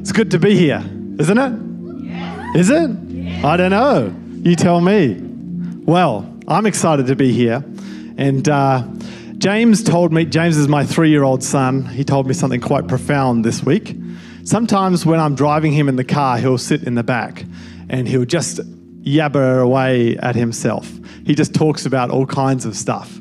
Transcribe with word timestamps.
It's 0.00 0.12
good 0.12 0.30
to 0.30 0.38
be 0.38 0.56
here, 0.56 0.82
isn't 1.18 1.38
it? 1.38 2.58
Is 2.58 2.70
it? 2.70 3.44
I 3.44 3.58
don't 3.58 3.70
know. 3.70 4.16
You 4.42 4.56
tell 4.56 4.80
me. 4.80 5.18
Well, 5.84 6.26
I'm 6.48 6.64
excited 6.64 7.06
to 7.08 7.16
be 7.16 7.32
here. 7.32 7.62
And 8.16 8.48
uh, 8.48 8.82
James 9.36 9.84
told 9.84 10.10
me, 10.10 10.24
James 10.24 10.56
is 10.56 10.68
my 10.68 10.86
three 10.86 11.10
year 11.10 11.22
old 11.22 11.44
son. 11.44 11.84
He 11.84 12.02
told 12.02 12.26
me 12.26 12.32
something 12.32 12.62
quite 12.62 12.88
profound 12.88 13.44
this 13.44 13.62
week. 13.62 13.94
Sometimes 14.44 15.04
when 15.04 15.20
I'm 15.20 15.34
driving 15.34 15.72
him 15.72 15.86
in 15.86 15.96
the 15.96 16.04
car, 16.04 16.38
he'll 16.38 16.56
sit 16.56 16.84
in 16.84 16.94
the 16.94 17.04
back 17.04 17.44
and 17.90 18.08
he'll 18.08 18.24
just 18.24 18.58
yabber 19.02 19.62
away 19.62 20.16
at 20.16 20.34
himself. 20.34 20.90
He 21.26 21.34
just 21.34 21.54
talks 21.54 21.84
about 21.84 22.08
all 22.08 22.24
kinds 22.24 22.64
of 22.64 22.74
stuff. 22.74 23.19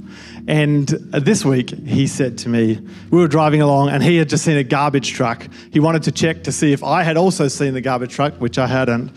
And 0.49 0.87
this 0.87 1.45
week, 1.45 1.69
he 1.69 2.07
said 2.07 2.39
to 2.39 2.49
me, 2.49 2.79
we 3.11 3.19
were 3.19 3.27
driving 3.27 3.61
along 3.61 3.89
and 3.89 4.01
he 4.01 4.17
had 4.17 4.29
just 4.29 4.43
seen 4.43 4.57
a 4.57 4.63
garbage 4.63 5.13
truck. 5.13 5.47
He 5.71 5.79
wanted 5.79 6.01
to 6.03 6.11
check 6.11 6.43
to 6.45 6.51
see 6.51 6.73
if 6.73 6.83
I 6.83 7.03
had 7.03 7.17
also 7.17 7.47
seen 7.47 7.75
the 7.75 7.81
garbage 7.81 8.13
truck, 8.13 8.33
which 8.41 8.57
I 8.57 8.65
hadn't. 8.65 9.11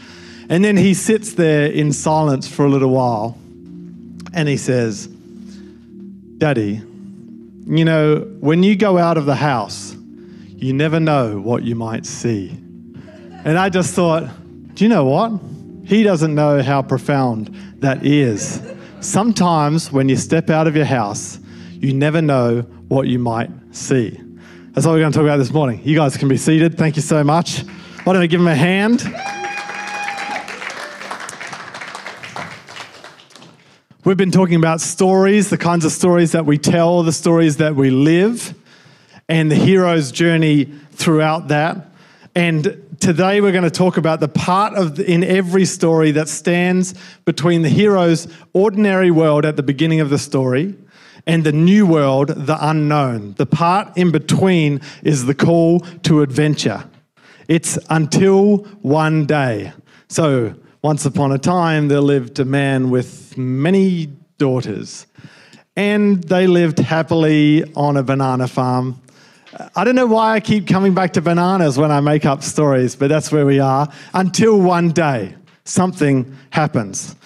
And 0.51 0.63
then 0.63 0.77
he 0.77 0.93
sits 0.93 1.33
there 1.33 1.69
in 1.69 1.95
silence 1.95 2.47
for 2.47 2.67
a 2.67 2.69
little 2.69 2.91
while 2.91 3.39
and 4.35 4.47
he 4.47 4.59
says, 4.59 5.07
Daddy, 6.37 6.83
you 7.65 7.85
know, 7.87 8.17
when 8.41 8.63
you 8.63 8.77
go 8.77 8.99
out 8.99 9.17
of 9.17 9.25
the 9.25 9.35
house, 9.35 9.97
you 10.57 10.75
never 10.75 11.01
know 11.01 11.41
what 11.41 11.63
you 11.63 11.75
might 11.75 12.05
see. 12.05 12.51
And 12.51 13.57
I 13.57 13.71
just 13.71 13.95
thought, 13.95 14.29
do 14.75 14.85
you 14.85 14.91
know 14.91 15.07
what? 15.07 15.41
He 15.87 16.03
doesn't 16.03 16.35
know 16.35 16.63
how 16.63 16.83
profound 16.83 17.57
that 17.79 18.05
is. 18.05 18.61
Sometimes 19.03 19.91
when 19.91 20.09
you 20.09 20.15
step 20.15 20.49
out 20.49 20.69
of 20.69 20.77
your 20.77 20.85
house, 20.85 21.41
you 21.73 21.93
never 21.93 22.23
know 22.23 22.61
what 22.87 23.09
you 23.09 23.19
might 23.19 23.51
see. 23.73 24.11
That's 24.71 24.87
what 24.87 24.93
we're 24.93 25.01
going 25.01 25.11
to 25.11 25.19
talk 25.19 25.25
about 25.25 25.39
this 25.39 25.53
morning. 25.53 25.81
You 25.83 25.97
guys 25.97 26.17
can 26.17 26.29
be 26.29 26.37
seated. 26.37 26.79
Thank 26.79 26.95
you 26.95 27.03
so 27.03 27.25
much. 27.25 27.63
Why 28.05 28.13
don't 28.13 28.21
we 28.21 28.29
give 28.29 28.41
him 28.41 28.47
a 28.47 28.55
hand? 28.55 29.03
We've 34.05 34.17
been 34.17 34.31
talking 34.31 34.55
about 34.55 34.81
stories, 34.81 35.51
the 35.51 35.59
kinds 35.59 35.85
of 35.85 35.91
stories 35.91 36.31
that 36.33 36.47
we 36.47 36.57
tell, 36.57 37.03
the 37.03 37.13
stories 37.13 37.57
that 37.57 37.75
we 37.75 37.91
live, 37.91 38.55
and 39.29 39.51
the 39.51 39.57
hero's 39.57 40.13
journey 40.13 40.67
throughout 40.93 41.49
that. 41.49 41.89
And 42.37 42.82
today 43.03 43.41
we're 43.41 43.51
going 43.51 43.65
to 43.65 43.71
talk 43.71 43.97
about 43.97 44.21
the 44.21 44.29
part 44.29 44.75
of 44.75 44.95
the, 44.95 45.11
in 45.11 45.25
every 45.25 45.65
story 45.65 46.13
that 46.13 46.29
stands 46.29 46.95
between 47.25 47.63
the 47.63 47.69
hero's 47.69 48.29
ordinary 48.53 49.11
world 49.11 49.45
at 49.45 49.57
the 49.57 49.63
beginning 49.63 49.99
of 49.99 50.09
the 50.09 50.19
story 50.19 50.77
and 51.27 51.43
the 51.43 51.51
new 51.51 51.85
world, 51.85 52.29
the 52.29 52.57
unknown. 52.61 53.35
The 53.39 53.47
part 53.47 53.97
in 53.97 54.13
between 54.13 54.81
is 55.03 55.27
the 55.27 55.35
call 55.35 55.81
to 55.81 56.23
adventure. 56.23 56.85
It's 57.49 57.77
until 57.91 58.59
one 58.83 59.27
day. 59.27 59.73
So, 60.09 60.55
once 60.81 61.05
upon 61.05 61.33
a 61.33 61.39
time, 61.39 61.89
there 61.89 62.01
lived 62.01 62.39
a 62.39 62.45
man 62.45 62.91
with 62.91 63.37
many 63.37 64.13
daughters, 64.39 65.09
and 65.77 66.23
they 66.23 66.47
lived 66.47 66.79
happily 66.79 67.65
on 67.75 67.97
a 67.97 68.05
banana 68.05 68.47
farm 68.47 69.02
I 69.75 69.85
don't 69.85 69.95
know 69.95 70.07
why 70.07 70.35
I 70.35 70.41
keep 70.41 70.67
coming 70.67 70.95
back 70.95 71.13
to 71.15 71.21
bananas 71.21 71.79
when 71.79 71.91
I 71.91 72.01
make 72.01 72.25
up 72.25 72.43
stories, 72.43 72.97
but 72.97 73.09
that's 73.09 73.31
where 73.31 73.45
we 73.45 73.59
are. 73.59 73.91
Until 74.15 74.61
one 74.61 74.91
day, 74.91 75.35
something 75.65 76.37
happens. 76.51 77.17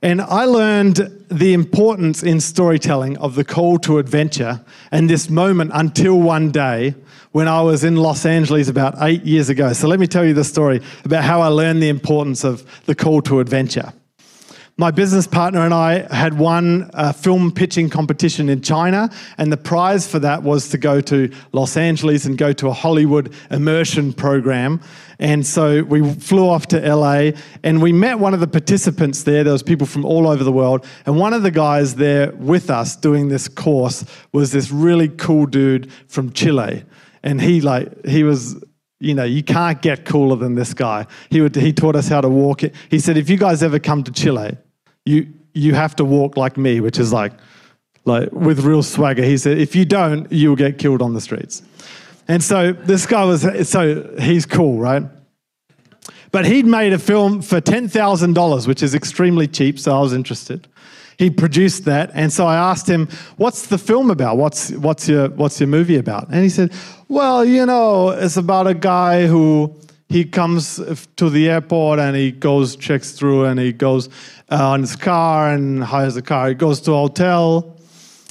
And 0.00 0.20
I 0.20 0.44
learned 0.44 1.26
the 1.30 1.54
importance 1.54 2.22
in 2.22 2.40
storytelling 2.40 3.16
of 3.18 3.34
the 3.34 3.44
call 3.44 3.78
to 3.80 3.98
adventure 3.98 4.62
and 4.90 5.08
this 5.08 5.30
moment 5.30 5.70
until 5.74 6.20
one 6.20 6.50
day 6.50 6.94
when 7.32 7.48
I 7.48 7.62
was 7.62 7.84
in 7.84 7.96
Los 7.96 8.24
Angeles 8.26 8.68
about 8.68 8.94
eight 9.00 9.24
years 9.24 9.48
ago. 9.48 9.72
So 9.72 9.88
let 9.88 9.98
me 9.98 10.06
tell 10.06 10.24
you 10.24 10.34
the 10.34 10.44
story 10.44 10.82
about 11.04 11.24
how 11.24 11.40
I 11.40 11.48
learned 11.48 11.82
the 11.82 11.88
importance 11.88 12.44
of 12.44 12.64
the 12.84 12.94
call 12.94 13.22
to 13.22 13.40
adventure. 13.40 13.92
My 14.76 14.90
business 14.90 15.28
partner 15.28 15.60
and 15.60 15.72
I 15.72 16.12
had 16.12 16.36
won 16.36 16.90
a 16.94 17.12
film 17.12 17.52
pitching 17.52 17.88
competition 17.88 18.48
in 18.48 18.60
China, 18.60 19.08
and 19.38 19.52
the 19.52 19.56
prize 19.56 20.08
for 20.08 20.18
that 20.18 20.42
was 20.42 20.68
to 20.70 20.78
go 20.78 21.00
to 21.02 21.30
Los 21.52 21.76
Angeles 21.76 22.24
and 22.24 22.36
go 22.36 22.52
to 22.54 22.66
a 22.66 22.72
Hollywood 22.72 23.32
immersion 23.52 24.12
program. 24.12 24.80
And 25.20 25.46
so 25.46 25.84
we 25.84 26.12
flew 26.14 26.48
off 26.48 26.66
to 26.68 26.80
LA 26.80 27.30
and 27.62 27.80
we 27.80 27.92
met 27.92 28.18
one 28.18 28.34
of 28.34 28.40
the 28.40 28.48
participants 28.48 29.22
there. 29.22 29.44
There 29.44 29.52
was 29.52 29.62
people 29.62 29.86
from 29.86 30.04
all 30.04 30.26
over 30.26 30.42
the 30.42 30.50
world. 30.50 30.84
And 31.06 31.20
one 31.20 31.32
of 31.34 31.44
the 31.44 31.52
guys 31.52 31.94
there 31.94 32.32
with 32.32 32.68
us 32.68 32.96
doing 32.96 33.28
this 33.28 33.46
course 33.46 34.04
was 34.32 34.50
this 34.50 34.72
really 34.72 35.08
cool 35.08 35.46
dude 35.46 35.92
from 36.08 36.32
Chile. 36.32 36.82
And 37.22 37.40
he 37.40 37.60
like 37.60 38.04
he 38.06 38.24
was 38.24 38.56
you 39.00 39.14
know, 39.14 39.24
you 39.24 39.42
can't 39.42 39.80
get 39.82 40.04
cooler 40.04 40.34
than 40.34 40.54
this 40.54 40.72
guy. 40.72 41.06
He, 41.28 41.40
would, 41.40 41.54
he 41.54 41.72
taught 41.72 41.94
us 41.94 42.08
how 42.08 42.22
to 42.22 42.28
walk. 42.28 42.62
He 42.88 42.98
said, 42.98 43.18
if 43.18 43.28
you 43.28 43.36
guys 43.36 43.62
ever 43.62 43.78
come 43.78 44.02
to 44.04 44.12
Chile, 44.12 44.56
you 45.04 45.32
you 45.52 45.74
have 45.74 45.96
to 45.96 46.04
walk 46.04 46.36
like 46.36 46.56
me, 46.56 46.80
which 46.80 46.98
is 46.98 47.12
like 47.12 47.32
like 48.04 48.30
with 48.32 48.60
real 48.60 48.82
swagger. 48.82 49.22
He 49.22 49.38
said, 49.38 49.58
if 49.58 49.74
you 49.74 49.84
don't, 49.84 50.30
you'll 50.30 50.56
get 50.56 50.78
killed 50.78 51.00
on 51.00 51.14
the 51.14 51.20
streets. 51.20 51.62
And 52.28 52.42
so 52.42 52.72
this 52.72 53.06
guy 53.06 53.24
was 53.24 53.68
so 53.68 54.16
he's 54.18 54.46
cool, 54.46 54.78
right? 54.78 55.02
But 56.32 56.46
he'd 56.46 56.66
made 56.66 56.92
a 56.92 56.98
film 56.98 57.42
for 57.42 57.60
ten 57.60 57.88
thousand 57.88 58.34
dollars, 58.34 58.66
which 58.66 58.82
is 58.82 58.94
extremely 58.94 59.46
cheap. 59.46 59.78
So 59.78 59.96
I 59.96 60.00
was 60.00 60.12
interested. 60.12 60.66
He 61.16 61.30
produced 61.30 61.84
that, 61.84 62.10
and 62.12 62.32
so 62.32 62.46
I 62.46 62.56
asked 62.56 62.88
him, 62.88 63.08
"What's 63.36 63.68
the 63.68 63.78
film 63.78 64.10
about? 64.10 64.36
What's 64.36 64.72
what's 64.72 65.08
your 65.08 65.28
what's 65.28 65.60
your 65.60 65.68
movie 65.68 65.96
about?" 65.96 66.28
And 66.30 66.42
he 66.42 66.48
said, 66.48 66.72
"Well, 67.08 67.44
you 67.44 67.64
know, 67.66 68.10
it's 68.10 68.36
about 68.36 68.66
a 68.66 68.74
guy 68.74 69.26
who." 69.26 69.76
He 70.08 70.24
comes 70.24 70.80
to 71.16 71.30
the 71.30 71.48
airport 71.48 71.98
and 71.98 72.16
he 72.16 72.30
goes, 72.30 72.76
checks 72.76 73.12
through, 73.12 73.46
and 73.46 73.58
he 73.58 73.72
goes, 73.72 74.08
uh, 74.50 74.70
on 74.70 74.82
his 74.82 74.96
car 74.96 75.52
and 75.52 75.82
hires 75.82 76.16
a 76.16 76.22
car. 76.22 76.48
He 76.48 76.54
goes 76.54 76.80
to 76.82 76.92
a 76.92 76.96
hotel. 76.96 77.76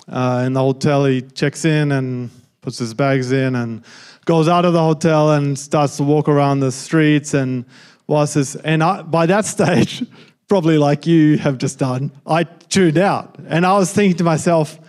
Uh, 0.07 0.43
in 0.45 0.53
the 0.53 0.59
hotel, 0.59 1.05
he 1.05 1.21
checks 1.21 1.65
in 1.65 1.91
and 1.91 2.29
puts 2.61 2.77
his 2.77 2.93
bags 2.93 3.31
in 3.31 3.55
and 3.55 3.83
goes 4.25 4.47
out 4.47 4.65
of 4.65 4.73
the 4.73 4.81
hotel 4.81 5.31
and 5.31 5.57
starts 5.57 5.97
to 5.97 6.03
walk 6.03 6.29
around 6.29 6.59
the 6.59 6.71
streets 6.71 7.33
and 7.33 7.65
was 8.07 8.33
this. 8.33 8.55
And 8.55 8.83
I, 8.83 9.01
by 9.01 9.25
that 9.25 9.45
stage, 9.45 10.03
probably 10.47 10.77
like 10.77 11.05
you 11.05 11.37
have 11.37 11.57
just 11.57 11.79
done, 11.79 12.11
I 12.25 12.43
tuned 12.43 12.97
out. 12.97 13.37
And 13.47 13.65
I 13.65 13.77
was 13.77 13.91
thinking 13.91 14.17
to 14.17 14.23
myself, 14.23 14.79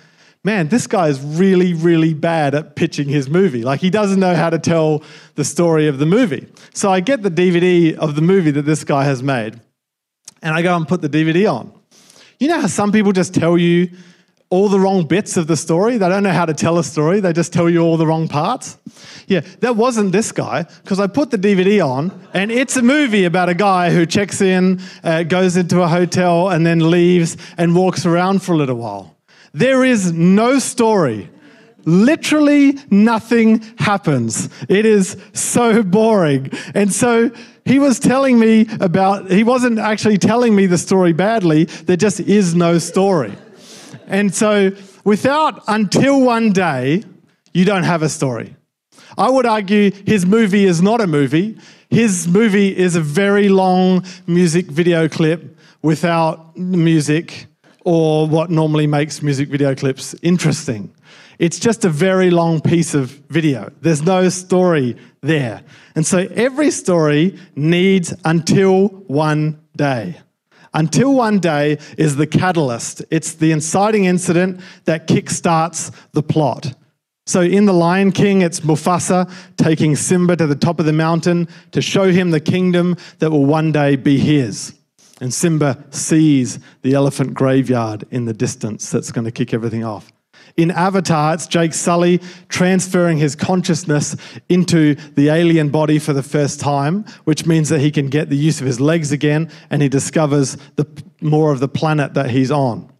man, 0.44 0.68
this 0.68 0.86
guy 0.86 1.08
is 1.08 1.20
really, 1.20 1.74
really 1.74 2.14
bad 2.14 2.54
at 2.54 2.76
pitching 2.76 3.08
his 3.08 3.28
movie. 3.28 3.64
Like, 3.64 3.80
he 3.80 3.90
doesn't 3.90 4.20
know 4.20 4.34
how 4.34 4.50
to 4.50 4.58
tell 4.58 5.02
the 5.34 5.44
story 5.44 5.88
of 5.88 5.98
the 5.98 6.06
movie. 6.06 6.46
So 6.74 6.92
I 6.92 7.00
get 7.00 7.22
the 7.22 7.30
DVD 7.30 7.96
of 7.96 8.14
the 8.14 8.22
movie 8.22 8.52
that 8.52 8.62
this 8.62 8.84
guy 8.84 9.04
has 9.04 9.22
made 9.22 9.58
and 10.44 10.54
I 10.54 10.62
go 10.62 10.76
and 10.76 10.86
put 10.86 11.00
the 11.00 11.08
DVD 11.08 11.50
on. 11.50 11.72
You 12.38 12.48
know 12.48 12.60
how 12.60 12.66
some 12.66 12.92
people 12.92 13.12
just 13.12 13.34
tell 13.34 13.56
you 13.56 13.88
all 14.50 14.68
the 14.68 14.78
wrong 14.78 15.06
bits 15.06 15.38
of 15.38 15.46
the 15.46 15.56
story? 15.56 15.96
They 15.96 16.08
don't 16.08 16.22
know 16.22 16.32
how 16.32 16.44
to 16.44 16.52
tell 16.52 16.78
a 16.78 16.84
story, 16.84 17.20
they 17.20 17.32
just 17.32 17.52
tell 17.52 17.68
you 17.68 17.80
all 17.80 17.96
the 17.96 18.06
wrong 18.06 18.28
parts. 18.28 18.76
Yeah, 19.26 19.40
that 19.60 19.74
wasn't 19.74 20.12
this 20.12 20.30
guy, 20.30 20.64
because 20.82 21.00
I 21.00 21.06
put 21.06 21.30
the 21.30 21.38
DVD 21.38 21.84
on, 21.84 22.28
and 22.34 22.52
it's 22.52 22.76
a 22.76 22.82
movie 22.82 23.24
about 23.24 23.48
a 23.48 23.54
guy 23.54 23.90
who 23.90 24.04
checks 24.04 24.42
in, 24.42 24.80
uh, 25.02 25.22
goes 25.22 25.56
into 25.56 25.80
a 25.80 25.88
hotel, 25.88 26.50
and 26.50 26.66
then 26.66 26.90
leaves 26.90 27.38
and 27.56 27.74
walks 27.74 28.04
around 28.04 28.42
for 28.42 28.52
a 28.52 28.56
little 28.56 28.76
while. 28.76 29.13
There 29.54 29.84
is 29.84 30.12
no 30.12 30.58
story. 30.58 31.30
Literally 31.84 32.76
nothing 32.90 33.60
happens. 33.78 34.48
It 34.68 34.84
is 34.84 35.16
so 35.32 35.84
boring. 35.84 36.50
And 36.74 36.92
so 36.92 37.30
he 37.64 37.78
was 37.78 38.00
telling 38.00 38.40
me 38.40 38.66
about, 38.80 39.30
he 39.30 39.44
wasn't 39.44 39.78
actually 39.78 40.18
telling 40.18 40.56
me 40.56 40.66
the 40.66 40.76
story 40.76 41.12
badly, 41.12 41.64
there 41.64 41.96
just 41.96 42.18
is 42.20 42.54
no 42.56 42.78
story. 42.78 43.32
And 44.08 44.34
so, 44.34 44.72
without 45.04 45.62
until 45.68 46.20
one 46.20 46.52
day, 46.52 47.04
you 47.52 47.64
don't 47.64 47.84
have 47.84 48.02
a 48.02 48.08
story. 48.08 48.56
I 49.16 49.30
would 49.30 49.46
argue 49.46 49.92
his 50.04 50.26
movie 50.26 50.64
is 50.64 50.82
not 50.82 51.00
a 51.00 51.06
movie. 51.06 51.56
His 51.90 52.26
movie 52.26 52.76
is 52.76 52.96
a 52.96 53.00
very 53.00 53.48
long 53.48 54.04
music 54.26 54.66
video 54.66 55.08
clip 55.08 55.56
without 55.80 56.56
music 56.56 57.46
or 57.84 58.26
what 58.26 58.50
normally 58.50 58.86
makes 58.86 59.22
music 59.22 59.48
video 59.48 59.74
clips 59.74 60.14
interesting. 60.22 60.92
It's 61.38 61.58
just 61.58 61.84
a 61.84 61.88
very 61.88 62.30
long 62.30 62.60
piece 62.60 62.94
of 62.94 63.10
video. 63.28 63.70
There's 63.80 64.02
no 64.02 64.28
story 64.30 64.96
there. 65.20 65.62
And 65.94 66.06
so 66.06 66.26
every 66.34 66.70
story 66.70 67.38
needs 67.54 68.14
until 68.24 68.88
one 68.88 69.60
day. 69.76 70.16
Until 70.72 71.14
one 71.14 71.38
day 71.38 71.78
is 71.98 72.16
the 72.16 72.26
catalyst. 72.26 73.04
It's 73.10 73.34
the 73.34 73.52
inciting 73.52 74.06
incident 74.06 74.60
that 74.86 75.06
kickstarts 75.06 75.94
the 76.12 76.22
plot. 76.22 76.74
So 77.26 77.40
in 77.40 77.64
The 77.64 77.72
Lion 77.72 78.12
King, 78.12 78.42
it's 78.42 78.60
Mufasa 78.60 79.32
taking 79.56 79.96
Simba 79.96 80.36
to 80.36 80.46
the 80.46 80.54
top 80.54 80.78
of 80.78 80.86
the 80.86 80.92
mountain 80.92 81.48
to 81.72 81.80
show 81.80 82.10
him 82.10 82.30
the 82.30 82.40
kingdom 82.40 82.96
that 83.18 83.30
will 83.30 83.46
one 83.46 83.72
day 83.72 83.96
be 83.96 84.18
his. 84.18 84.74
And 85.24 85.32
Simba 85.32 85.82
sees 85.88 86.58
the 86.82 86.92
elephant 86.92 87.32
graveyard 87.32 88.04
in 88.10 88.26
the 88.26 88.34
distance 88.34 88.90
that's 88.90 89.10
going 89.10 89.24
to 89.24 89.30
kick 89.30 89.54
everything 89.54 89.82
off. 89.82 90.12
In 90.58 90.70
Avatar, 90.70 91.32
it's 91.32 91.46
Jake 91.46 91.72
Sully 91.72 92.20
transferring 92.50 93.16
his 93.16 93.34
consciousness 93.34 94.16
into 94.50 94.96
the 95.14 95.30
alien 95.30 95.70
body 95.70 95.98
for 95.98 96.12
the 96.12 96.22
first 96.22 96.60
time, 96.60 97.06
which 97.24 97.46
means 97.46 97.70
that 97.70 97.80
he 97.80 97.90
can 97.90 98.10
get 98.10 98.28
the 98.28 98.36
use 98.36 98.60
of 98.60 98.66
his 98.66 98.82
legs 98.82 99.12
again 99.12 99.50
and 99.70 99.80
he 99.80 99.88
discovers 99.88 100.58
the, 100.76 100.86
more 101.22 101.52
of 101.52 101.58
the 101.58 101.68
planet 101.68 102.12
that 102.12 102.28
he's 102.28 102.50
on. 102.50 102.92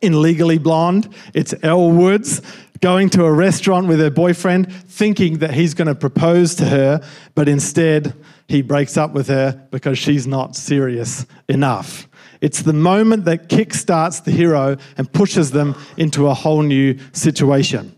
In 0.00 0.22
Legally 0.22 0.58
Blonde, 0.58 1.12
it's 1.34 1.52
Elle 1.64 1.90
Woods 1.90 2.42
going 2.80 3.10
to 3.10 3.24
a 3.24 3.32
restaurant 3.32 3.88
with 3.88 3.98
her 3.98 4.08
boyfriend, 4.08 4.72
thinking 4.72 5.38
that 5.38 5.52
he's 5.52 5.74
going 5.74 5.88
to 5.88 5.96
propose 5.96 6.54
to 6.54 6.66
her, 6.66 7.00
but 7.34 7.48
instead 7.48 8.14
he 8.50 8.62
breaks 8.62 8.96
up 8.96 9.12
with 9.12 9.28
her 9.28 9.52
because 9.70 9.96
she's 9.96 10.26
not 10.26 10.56
serious 10.56 11.24
enough. 11.48 12.08
It's 12.40 12.62
the 12.62 12.72
moment 12.72 13.24
that 13.26 13.48
kickstarts 13.48 14.24
the 14.24 14.32
hero 14.32 14.76
and 14.96 15.12
pushes 15.12 15.52
them 15.52 15.76
into 15.96 16.26
a 16.26 16.34
whole 16.34 16.62
new 16.62 16.98
situation. 17.12 17.94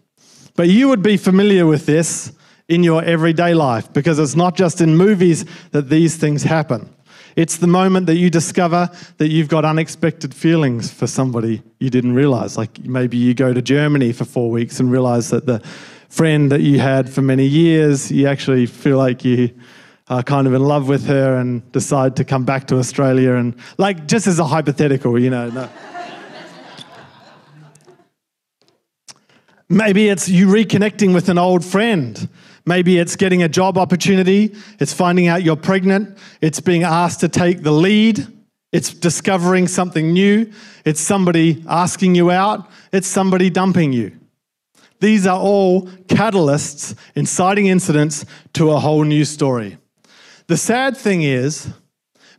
But 0.54 0.68
you 0.68 0.88
would 0.88 1.02
be 1.02 1.16
familiar 1.16 1.64
with 1.64 1.86
this 1.86 2.32
in 2.68 2.84
your 2.84 3.02
everyday 3.02 3.54
life 3.54 3.90
because 3.94 4.18
it's 4.18 4.36
not 4.36 4.54
just 4.54 4.82
in 4.82 4.94
movies 4.94 5.46
that 5.70 5.88
these 5.88 6.16
things 6.16 6.42
happen. 6.42 6.94
It's 7.34 7.56
the 7.56 7.66
moment 7.66 8.04
that 8.06 8.16
you 8.16 8.28
discover 8.28 8.90
that 9.16 9.28
you've 9.28 9.48
got 9.48 9.64
unexpected 9.64 10.34
feelings 10.34 10.92
for 10.92 11.06
somebody 11.06 11.62
you 11.78 11.88
didn't 11.88 12.12
realize. 12.12 12.58
Like 12.58 12.78
maybe 12.84 13.16
you 13.16 13.32
go 13.32 13.54
to 13.54 13.62
Germany 13.62 14.12
for 14.12 14.26
four 14.26 14.50
weeks 14.50 14.80
and 14.80 14.92
realize 14.92 15.30
that 15.30 15.46
the 15.46 15.60
friend 16.10 16.52
that 16.52 16.60
you 16.60 16.78
had 16.78 17.08
for 17.08 17.22
many 17.22 17.46
years, 17.46 18.12
you 18.12 18.26
actually 18.26 18.66
feel 18.66 18.98
like 18.98 19.24
you 19.24 19.50
are 20.12 20.22
kind 20.22 20.46
of 20.46 20.54
in 20.54 20.62
love 20.62 20.88
with 20.88 21.06
her 21.06 21.36
and 21.36 21.70
decide 21.72 22.16
to 22.16 22.24
come 22.24 22.44
back 22.44 22.66
to 22.68 22.78
Australia. 22.78 23.34
And 23.34 23.54
like, 23.78 24.06
just 24.06 24.26
as 24.26 24.38
a 24.38 24.44
hypothetical, 24.44 25.18
you 25.18 25.30
know. 25.30 25.48
No. 25.50 25.68
Maybe 29.68 30.08
it's 30.08 30.28
you 30.28 30.48
reconnecting 30.48 31.14
with 31.14 31.28
an 31.28 31.38
old 31.38 31.64
friend 31.64 32.28
Maybe 32.64 32.98
it's 32.98 33.16
getting 33.16 33.42
a 33.42 33.48
job 33.48 33.76
opportunity, 33.76 34.54
it's 34.78 34.92
finding 34.92 35.26
out 35.26 35.42
you're 35.42 35.56
pregnant, 35.56 36.16
it's 36.40 36.60
being 36.60 36.84
asked 36.84 37.20
to 37.20 37.28
take 37.28 37.62
the 37.62 37.72
lead, 37.72 38.26
it's 38.70 38.94
discovering 38.94 39.66
something 39.66 40.12
new, 40.12 40.50
it's 40.84 41.00
somebody 41.00 41.64
asking 41.68 42.14
you 42.14 42.30
out, 42.30 42.70
it's 42.92 43.08
somebody 43.08 43.50
dumping 43.50 43.92
you. 43.92 44.12
These 45.00 45.26
are 45.26 45.38
all 45.38 45.88
catalysts, 46.06 46.94
inciting 47.16 47.66
incidents 47.66 48.24
to 48.52 48.70
a 48.70 48.78
whole 48.78 49.02
new 49.02 49.24
story. 49.24 49.78
The 50.52 50.58
sad 50.58 50.98
thing 50.98 51.22
is, 51.22 51.66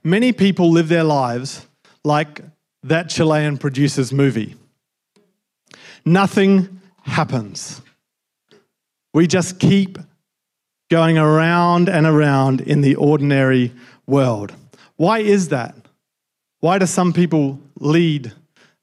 many 0.03 0.33
people 0.33 0.69
live 0.69 0.87
their 0.87 1.03
lives 1.03 1.65
like 2.03 2.41
that 2.83 3.09
Chilean 3.09 3.57
producer's 3.57 4.13
movie. 4.13 4.55
Nothing 6.05 6.79
happens. 7.01 7.81
We 9.15 9.25
just 9.25 9.57
keep 9.59 9.97
going 10.91 11.17
around 11.17 11.89
and 11.89 12.05
around 12.05 12.61
in 12.61 12.81
the 12.81 12.93
ordinary 12.97 13.71
world. 14.05 14.53
Why 14.95 15.17
is 15.17 15.49
that? 15.49 15.75
Why 16.59 16.77
do 16.77 16.85
some 16.85 17.13
people 17.13 17.59
lead 17.79 18.31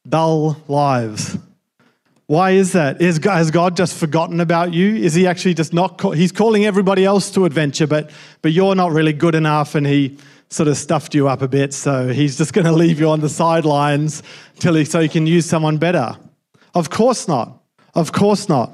dull 0.08 0.60
lives? 0.66 1.38
Why 2.30 2.52
is 2.52 2.70
that? 2.74 3.02
Is, 3.02 3.18
has 3.24 3.50
God 3.50 3.76
just 3.76 3.92
forgotten 3.92 4.38
about 4.38 4.72
you? 4.72 4.94
Is 4.94 5.14
he 5.14 5.26
actually 5.26 5.54
just 5.54 5.72
not, 5.72 5.98
call, 5.98 6.12
he's 6.12 6.30
calling 6.30 6.64
everybody 6.64 7.04
else 7.04 7.28
to 7.32 7.44
adventure, 7.44 7.88
but, 7.88 8.08
but 8.40 8.52
you're 8.52 8.76
not 8.76 8.92
really 8.92 9.12
good 9.12 9.34
enough 9.34 9.74
and 9.74 9.84
he 9.84 10.16
sort 10.48 10.68
of 10.68 10.76
stuffed 10.76 11.12
you 11.12 11.26
up 11.26 11.42
a 11.42 11.48
bit, 11.48 11.74
so 11.74 12.06
he's 12.06 12.38
just 12.38 12.52
going 12.52 12.66
to 12.66 12.72
leave 12.72 13.00
you 13.00 13.08
on 13.08 13.18
the 13.18 13.28
sidelines 13.28 14.22
till 14.60 14.76
he, 14.76 14.84
so 14.84 15.00
he 15.00 15.08
can 15.08 15.26
use 15.26 15.44
someone 15.44 15.76
better? 15.76 16.16
Of 16.72 16.88
course 16.88 17.26
not. 17.26 17.64
Of 17.96 18.12
course 18.12 18.48
not. 18.48 18.70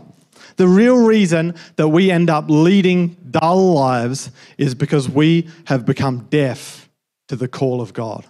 The 0.57 0.69
real 0.69 1.07
reason 1.07 1.55
that 1.77 1.89
we 1.89 2.11
end 2.11 2.29
up 2.29 2.51
leading 2.51 3.17
dull 3.31 3.73
lives 3.73 4.31
is 4.59 4.75
because 4.75 5.09
we 5.09 5.49
have 5.65 5.87
become 5.87 6.27
deaf 6.29 6.91
to 7.29 7.37
the 7.37 7.49
call 7.49 7.81
of 7.81 7.95
God. 7.95 8.27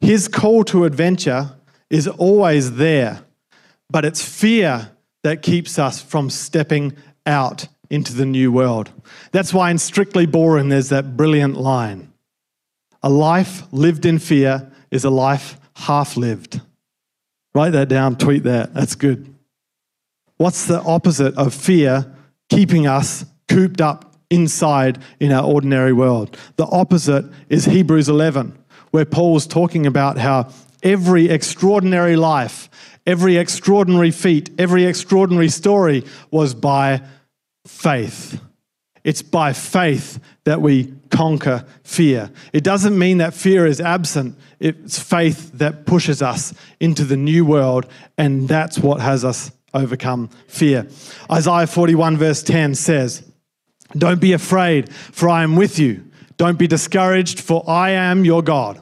His 0.00 0.28
call 0.28 0.64
to 0.64 0.86
adventure 0.86 1.50
is 1.90 2.08
always 2.08 2.76
there, 2.76 3.20
but 3.90 4.04
it's 4.04 4.24
fear 4.24 4.90
that 5.22 5.42
keeps 5.42 5.78
us 5.78 6.00
from 6.00 6.30
stepping 6.30 6.96
out 7.26 7.66
into 7.90 8.14
the 8.14 8.24
new 8.24 8.52
world. 8.52 8.90
That's 9.32 9.52
why 9.52 9.70
in 9.70 9.78
Strictly 9.78 10.26
Ballroom 10.26 10.68
there's 10.68 10.90
that 10.90 11.16
brilliant 11.16 11.56
line 11.56 12.12
A 13.02 13.10
life 13.10 13.62
lived 13.72 14.04
in 14.06 14.18
fear 14.18 14.70
is 14.90 15.04
a 15.04 15.10
life 15.10 15.58
half 15.74 16.16
lived. 16.16 16.60
Write 17.54 17.70
that 17.70 17.88
down, 17.88 18.16
tweet 18.16 18.44
that. 18.44 18.74
That's 18.74 18.94
good. 18.94 19.34
What's 20.36 20.66
the 20.66 20.80
opposite 20.82 21.36
of 21.36 21.52
fear 21.52 22.14
keeping 22.48 22.86
us 22.86 23.24
cooped 23.48 23.80
up 23.80 24.14
inside 24.30 24.98
in 25.18 25.32
our 25.32 25.44
ordinary 25.44 25.92
world? 25.92 26.36
The 26.56 26.66
opposite 26.66 27.24
is 27.48 27.64
Hebrews 27.64 28.08
11, 28.08 28.56
where 28.90 29.04
Paul's 29.04 29.46
talking 29.46 29.86
about 29.86 30.18
how 30.18 30.50
every 30.82 31.28
extraordinary 31.28 32.16
life, 32.16 32.68
every 33.06 33.36
extraordinary 33.36 34.10
feat, 34.10 34.50
every 34.58 34.84
extraordinary 34.84 35.48
story 35.48 36.04
was 36.30 36.54
by 36.54 37.02
faith. 37.66 38.40
It's 39.02 39.22
by 39.22 39.52
faith 39.52 40.20
that 40.44 40.60
we 40.60 40.92
conquer 41.10 41.64
fear. 41.84 42.30
It 42.52 42.64
doesn't 42.64 42.98
mean 42.98 43.18
that 43.18 43.34
fear 43.34 43.66
is 43.66 43.80
absent. 43.80 44.38
It's 44.58 44.98
faith 44.98 45.52
that 45.54 45.86
pushes 45.86 46.22
us 46.22 46.52
into 46.80 47.04
the 47.04 47.16
new 47.16 47.44
world, 47.44 47.86
and 48.18 48.46
that's 48.48 48.78
what 48.78 49.00
has 49.00 49.24
us 49.24 49.50
overcome 49.72 50.28
fear. 50.48 50.86
Isaiah 51.30 51.66
41, 51.66 52.16
verse 52.16 52.42
10 52.42 52.74
says, 52.74 53.22
Don't 53.96 54.20
be 54.20 54.32
afraid, 54.32 54.92
for 54.92 55.28
I 55.28 55.42
am 55.42 55.56
with 55.56 55.78
you. 55.78 56.04
Don't 56.36 56.58
be 56.58 56.66
discouraged, 56.66 57.40
for 57.40 57.68
I 57.68 57.90
am 57.90 58.24
your 58.24 58.42
God. 58.42 58.80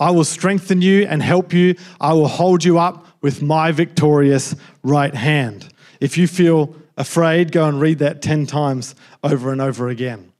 I 0.00 0.10
will 0.10 0.24
strengthen 0.24 0.80
you 0.80 1.06
and 1.06 1.22
help 1.22 1.52
you. 1.52 1.74
I 2.00 2.12
will 2.12 2.28
hold 2.28 2.64
you 2.64 2.78
up 2.78 3.06
with 3.20 3.42
my 3.42 3.72
victorious 3.72 4.54
right 4.82 5.14
hand. 5.14 5.68
If 6.00 6.16
you 6.16 6.26
feel 6.26 6.76
afraid, 6.96 7.52
go 7.52 7.66
and 7.68 7.80
read 7.80 7.98
that 7.98 8.22
10 8.22 8.46
times 8.46 8.94
over 9.22 9.52
and 9.52 9.60
over 9.60 9.88
again. 9.88 10.32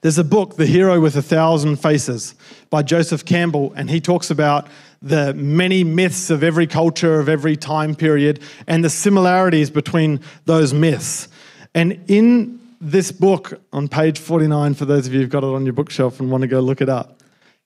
There's 0.00 0.18
a 0.18 0.24
book, 0.24 0.56
The 0.56 0.66
Hero 0.66 1.00
with 1.00 1.16
a 1.16 1.22
Thousand 1.22 1.76
Faces, 1.76 2.34
by 2.70 2.82
Joseph 2.82 3.24
Campbell, 3.24 3.72
and 3.76 3.88
he 3.88 4.00
talks 4.00 4.30
about 4.30 4.68
the 5.00 5.32
many 5.34 5.84
myths 5.84 6.30
of 6.30 6.42
every 6.42 6.66
culture, 6.66 7.20
of 7.20 7.28
every 7.28 7.56
time 7.56 7.94
period, 7.94 8.40
and 8.66 8.84
the 8.84 8.90
similarities 8.90 9.70
between 9.70 10.20
those 10.44 10.74
myths. 10.74 11.28
And 11.74 12.00
in 12.08 12.60
this 12.80 13.12
book 13.12 13.60
on 13.72 13.88
page 13.88 14.18
49, 14.18 14.74
for 14.74 14.84
those 14.84 15.06
of 15.06 15.14
you 15.14 15.20
who've 15.20 15.30
got 15.30 15.44
it 15.44 15.48
on 15.48 15.64
your 15.64 15.72
bookshelf 15.72 16.20
and 16.20 16.30
want 16.30 16.42
to 16.42 16.48
go 16.48 16.60
look 16.60 16.80
it 16.80 16.88
up, 16.88 17.15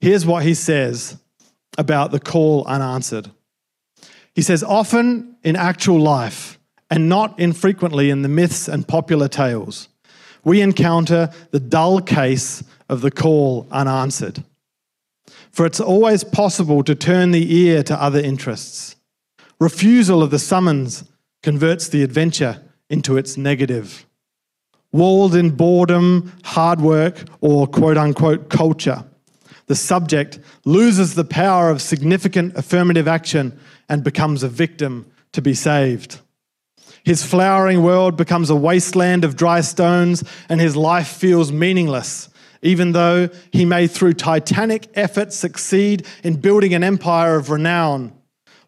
here's 0.01 0.27
what 0.27 0.43
he 0.43 0.55
says 0.55 1.17
about 1.79 2.11
the 2.11 2.21
call 2.21 2.65
unanswered. 2.67 3.31
He 4.35 4.43
says, 4.43 4.63
often 4.63 5.37
in 5.43 5.57
actual 5.57 6.01
life, 6.01 6.59
and 6.91 7.09
not 7.09 7.39
infrequently 7.39 8.11
in 8.11 8.23
the 8.23 8.29
myths 8.29 8.69
and 8.69 8.87
popular 8.87 9.29
tales, 9.29 9.89
we 10.43 10.61
encounter 10.61 11.31
the 11.53 11.61
dull 11.61 12.01
case 12.01 12.65
of 12.89 13.01
the 13.01 13.11
call 13.11 13.67
unanswered. 13.71 14.43
For 15.53 15.67
it's 15.67 15.81
always 15.81 16.25
possible 16.25 16.83
to 16.85 16.95
turn 16.95 17.31
the 17.31 17.55
ear 17.55 17.83
to 17.85 18.03
other 18.03 18.19
interests. 18.19 18.97
Refusal 19.61 20.23
of 20.23 20.31
the 20.31 20.39
summons 20.39 21.05
converts 21.43 21.89
the 21.89 22.03
adventure 22.03 22.63
into 22.89 23.17
its 23.17 23.37
negative. 23.37 24.07
Walled 24.93 25.35
in 25.35 25.51
boredom, 25.51 26.33
hard 26.43 26.81
work, 26.81 27.23
or 27.41 27.67
quote 27.67 27.97
unquote 27.97 28.49
culture, 28.49 29.05
the 29.71 29.77
subject 29.77 30.41
loses 30.65 31.15
the 31.15 31.23
power 31.23 31.71
of 31.71 31.81
significant 31.81 32.57
affirmative 32.57 33.07
action 33.07 33.57
and 33.89 34.03
becomes 34.03 34.43
a 34.43 34.49
victim 34.49 35.07
to 35.31 35.41
be 35.41 35.55
saved. 35.55 36.19
His 37.05 37.25
flowering 37.25 37.85
world 37.85 38.17
becomes 38.17 38.51
a 38.51 38.57
wasteland 38.57 39.25
of 39.25 39.37
dry 39.37 39.61
stones, 39.61 40.25
and 40.49 40.61
his 40.61 40.75
life 40.75 41.07
feels 41.07 41.53
meaningless 41.53 42.29
even 42.63 42.93
though 42.93 43.29
he 43.53 43.65
may, 43.65 43.87
through 43.87 44.13
titanic 44.13 44.89
effort, 44.95 45.33
succeed 45.33 46.05
in 46.25 46.37
building 46.37 46.75
an 46.75 46.85
empire 46.85 47.37
of 47.37 47.49
renown. 47.49 48.13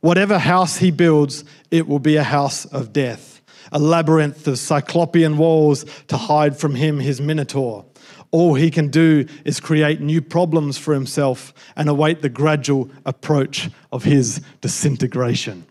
Whatever 0.00 0.38
house 0.38 0.78
he 0.78 0.90
builds, 0.90 1.44
it 1.70 1.86
will 1.88 1.98
be 1.98 2.16
a 2.16 2.22
house 2.22 2.64
of 2.64 2.92
death, 2.92 3.42
a 3.72 3.78
labyrinth 3.78 4.46
of 4.46 4.58
cyclopean 4.58 5.36
walls 5.36 5.84
to 6.06 6.16
hide 6.16 6.56
from 6.56 6.76
him 6.76 7.00
his 7.00 7.20
minotaur. 7.20 7.84
All 8.32 8.54
he 8.54 8.70
can 8.70 8.88
do 8.88 9.26
is 9.44 9.60
create 9.60 10.00
new 10.00 10.20
problems 10.20 10.78
for 10.78 10.94
himself 10.94 11.54
and 11.76 11.88
await 11.88 12.22
the 12.22 12.28
gradual 12.28 12.90
approach 13.06 13.70
of 13.92 14.04
his 14.04 14.40
disintegration. 14.60 15.66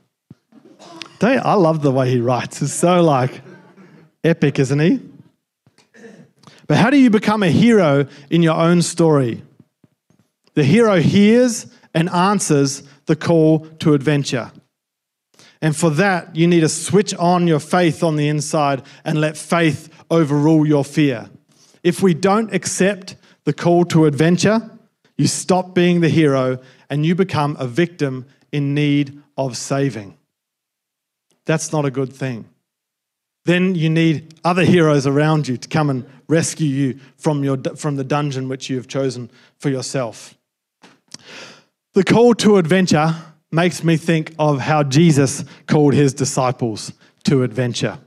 I 1.23 1.53
love 1.53 1.81
the 1.81 1.91
way 1.91 2.09
he 2.09 2.19
writes. 2.19 2.61
It's 2.61 2.73
so 2.73 3.03
like 3.03 3.41
epic, 4.23 4.57
isn't 4.59 4.79
he? 4.79 4.99
But 6.67 6.77
how 6.77 6.89
do 6.89 6.97
you 6.97 7.09
become 7.09 7.43
a 7.43 7.49
hero 7.49 8.07
in 8.29 8.41
your 8.41 8.55
own 8.55 8.81
story? 8.81 9.43
The 10.53 10.63
hero 10.63 10.99
hears 10.99 11.67
and 11.93 12.09
answers 12.09 12.83
the 13.07 13.15
call 13.15 13.59
to 13.79 13.93
adventure. 13.93 14.51
And 15.61 15.75
for 15.75 15.89
that, 15.91 16.35
you 16.35 16.47
need 16.47 16.61
to 16.61 16.69
switch 16.69 17.13
on 17.15 17.47
your 17.47 17.59
faith 17.59 18.03
on 18.03 18.15
the 18.15 18.27
inside 18.27 18.83
and 19.03 19.19
let 19.19 19.37
faith 19.37 19.89
overrule 20.09 20.65
your 20.65 20.85
fear. 20.85 21.29
If 21.83 22.01
we 22.01 22.13
don't 22.13 22.53
accept 22.53 23.15
the 23.43 23.53
call 23.53 23.85
to 23.85 24.05
adventure, 24.05 24.69
you 25.17 25.27
stop 25.27 25.73
being 25.73 26.01
the 26.01 26.09
hero 26.09 26.59
and 26.89 27.05
you 27.05 27.15
become 27.15 27.55
a 27.59 27.67
victim 27.67 28.25
in 28.51 28.73
need 28.73 29.21
of 29.37 29.57
saving. 29.57 30.17
That's 31.45 31.71
not 31.71 31.85
a 31.85 31.91
good 31.91 32.13
thing. 32.13 32.45
Then 33.45 33.73
you 33.73 33.89
need 33.89 34.35
other 34.43 34.63
heroes 34.63 35.07
around 35.07 35.47
you 35.47 35.57
to 35.57 35.67
come 35.67 35.89
and 35.89 36.05
rescue 36.27 36.67
you 36.67 36.99
from, 37.17 37.43
your, 37.43 37.57
from 37.75 37.95
the 37.95 38.03
dungeon 38.03 38.47
which 38.47 38.69
you 38.69 38.77
have 38.77 38.87
chosen 38.87 39.31
for 39.57 39.69
yourself. 39.69 40.35
The 41.93 42.03
call 42.03 42.35
to 42.35 42.57
adventure 42.57 43.15
makes 43.51 43.83
me 43.83 43.97
think 43.97 44.33
of 44.39 44.59
how 44.59 44.83
Jesus 44.83 45.43
called 45.67 45.93
his 45.93 46.13
disciples 46.13 46.93
to 47.23 47.43
adventure. 47.43 47.99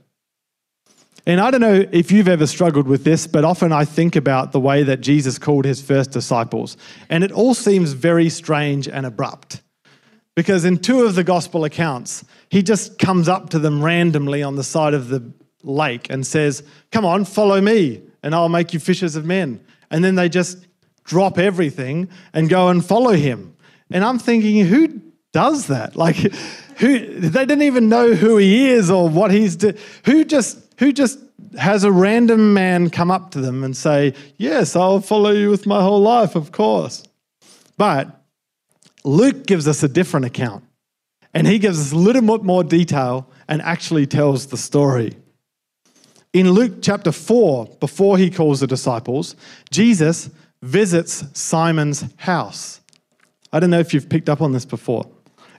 And 1.27 1.41
I 1.41 1.49
don't 1.49 1.61
know 1.61 1.85
if 1.91 2.11
you've 2.11 2.27
ever 2.27 2.45
struggled 2.45 2.87
with 2.87 3.03
this, 3.03 3.25
but 3.25 3.43
often 3.43 3.71
I 3.71 3.83
think 3.83 4.15
about 4.15 4.51
the 4.51 4.59
way 4.59 4.83
that 4.83 5.01
Jesus 5.01 5.39
called 5.39 5.65
his 5.65 5.81
first 5.81 6.11
disciples, 6.11 6.77
and 7.09 7.23
it 7.23 7.31
all 7.31 7.53
seems 7.53 7.93
very 7.93 8.29
strange 8.29 8.87
and 8.87 9.05
abrupt. 9.05 9.61
Because 10.35 10.65
in 10.65 10.77
two 10.77 11.03
of 11.03 11.15
the 11.15 11.23
gospel 11.23 11.63
accounts, 11.63 12.25
he 12.49 12.61
just 12.61 12.99
comes 12.99 13.27
up 13.27 13.49
to 13.51 13.59
them 13.59 13.83
randomly 13.83 14.43
on 14.43 14.55
the 14.55 14.63
side 14.63 14.93
of 14.93 15.07
the 15.07 15.31
lake 15.63 16.09
and 16.09 16.27
says, 16.27 16.61
Come 16.91 17.05
on, 17.05 17.25
follow 17.25 17.59
me, 17.59 18.01
and 18.21 18.35
I'll 18.35 18.49
make 18.49 18.73
you 18.73 18.79
fishers 18.79 19.15
of 19.15 19.25
men. 19.25 19.65
And 19.89 20.03
then 20.03 20.15
they 20.15 20.29
just 20.29 20.67
drop 21.05 21.37
everything 21.37 22.09
and 22.33 22.49
go 22.49 22.69
and 22.69 22.83
follow 22.83 23.13
him. 23.13 23.55
And 23.91 24.03
I'm 24.03 24.19
thinking, 24.19 24.65
who 24.65 25.01
does 25.31 25.67
that? 25.67 25.95
Like, 25.95 26.15
who 26.77 27.19
they 27.19 27.45
didn't 27.45 27.61
even 27.61 27.87
know 27.87 28.13
who 28.13 28.37
he 28.37 28.69
is 28.69 28.91
or 28.91 29.07
what 29.07 29.31
he's 29.31 29.55
do, 29.55 29.73
who 30.05 30.25
just 30.25 30.64
who 30.77 30.91
just 30.91 31.19
has 31.57 31.83
a 31.83 31.91
random 31.91 32.53
man 32.53 32.89
come 32.89 33.11
up 33.11 33.31
to 33.31 33.41
them 33.41 33.63
and 33.63 33.75
say, 33.75 34.13
"Yes, 34.37 34.75
I'll 34.75 34.99
follow 34.99 35.31
you 35.31 35.49
with 35.49 35.65
my 35.65 35.81
whole 35.81 36.01
life, 36.01 36.35
of 36.35 36.51
course." 36.51 37.03
But 37.77 38.21
Luke 39.03 39.45
gives 39.45 39.67
us 39.67 39.83
a 39.83 39.87
different 39.87 40.25
account, 40.25 40.63
and 41.33 41.47
he 41.47 41.59
gives 41.59 41.79
us 41.79 41.91
a 41.91 41.97
little 41.97 42.21
bit 42.21 42.43
more 42.43 42.63
detail 42.63 43.29
and 43.47 43.61
actually 43.61 44.05
tells 44.05 44.47
the 44.47 44.57
story. 44.57 45.15
In 46.33 46.51
Luke 46.51 46.81
chapter 46.81 47.11
4, 47.11 47.67
before 47.79 48.17
he 48.17 48.29
calls 48.29 48.59
the 48.59 48.67
disciples, 48.67 49.35
Jesus 49.71 50.29
visits 50.61 51.23
Simon's 51.33 52.05
house. 52.17 52.81
I 53.53 53.59
don't 53.59 53.69
know 53.69 53.79
if 53.79 53.93
you've 53.93 54.09
picked 54.09 54.27
up 54.27 54.41
on 54.41 54.51
this 54.51 54.65
before. 54.65 55.07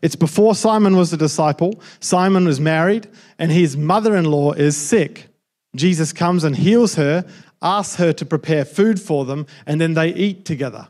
It's 0.06 0.14
before 0.14 0.54
Simon 0.54 0.96
was 0.96 1.12
a 1.12 1.16
disciple. 1.16 1.80
Simon 1.98 2.44
was 2.44 2.60
married, 2.60 3.08
and 3.40 3.50
his 3.50 3.76
mother 3.76 4.14
in 4.14 4.24
law 4.24 4.52
is 4.52 4.76
sick. 4.76 5.26
Jesus 5.74 6.12
comes 6.12 6.44
and 6.44 6.54
heals 6.54 6.94
her, 6.94 7.24
asks 7.60 7.96
her 7.96 8.12
to 8.12 8.24
prepare 8.24 8.64
food 8.64 9.00
for 9.00 9.24
them, 9.24 9.48
and 9.66 9.80
then 9.80 9.94
they 9.94 10.14
eat 10.14 10.44
together. 10.44 10.86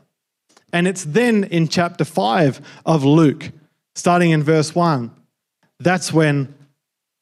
And 0.71 0.87
it's 0.87 1.03
then 1.03 1.45
in 1.45 1.67
chapter 1.67 2.05
5 2.05 2.61
of 2.85 3.03
Luke, 3.03 3.49
starting 3.95 4.29
in 4.29 4.43
verse 4.43 4.75
1, 4.75 5.09
that's 5.79 6.13
when 6.13 6.53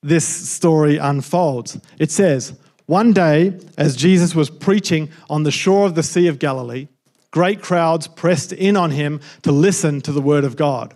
this 0.04 0.28
story 0.28 0.98
unfolds. 0.98 1.80
It 1.98 2.12
says, 2.12 2.60
One 2.88 3.14
day, 3.14 3.58
as 3.78 3.96
Jesus 3.96 4.36
was 4.36 4.50
preaching 4.50 5.10
on 5.30 5.44
the 5.44 5.50
shore 5.50 5.86
of 5.86 5.96
the 5.96 6.04
Sea 6.04 6.28
of 6.28 6.40
Galilee, 6.40 6.90
great 7.32 7.62
crowds 7.62 8.10
pressed 8.10 8.52
in 8.52 8.76
on 8.76 8.92
him 8.92 9.22
to 9.44 9.54
listen 9.54 10.02
to 10.02 10.12
the 10.12 10.22
word 10.22 10.44
of 10.44 10.58
God. 10.58 10.94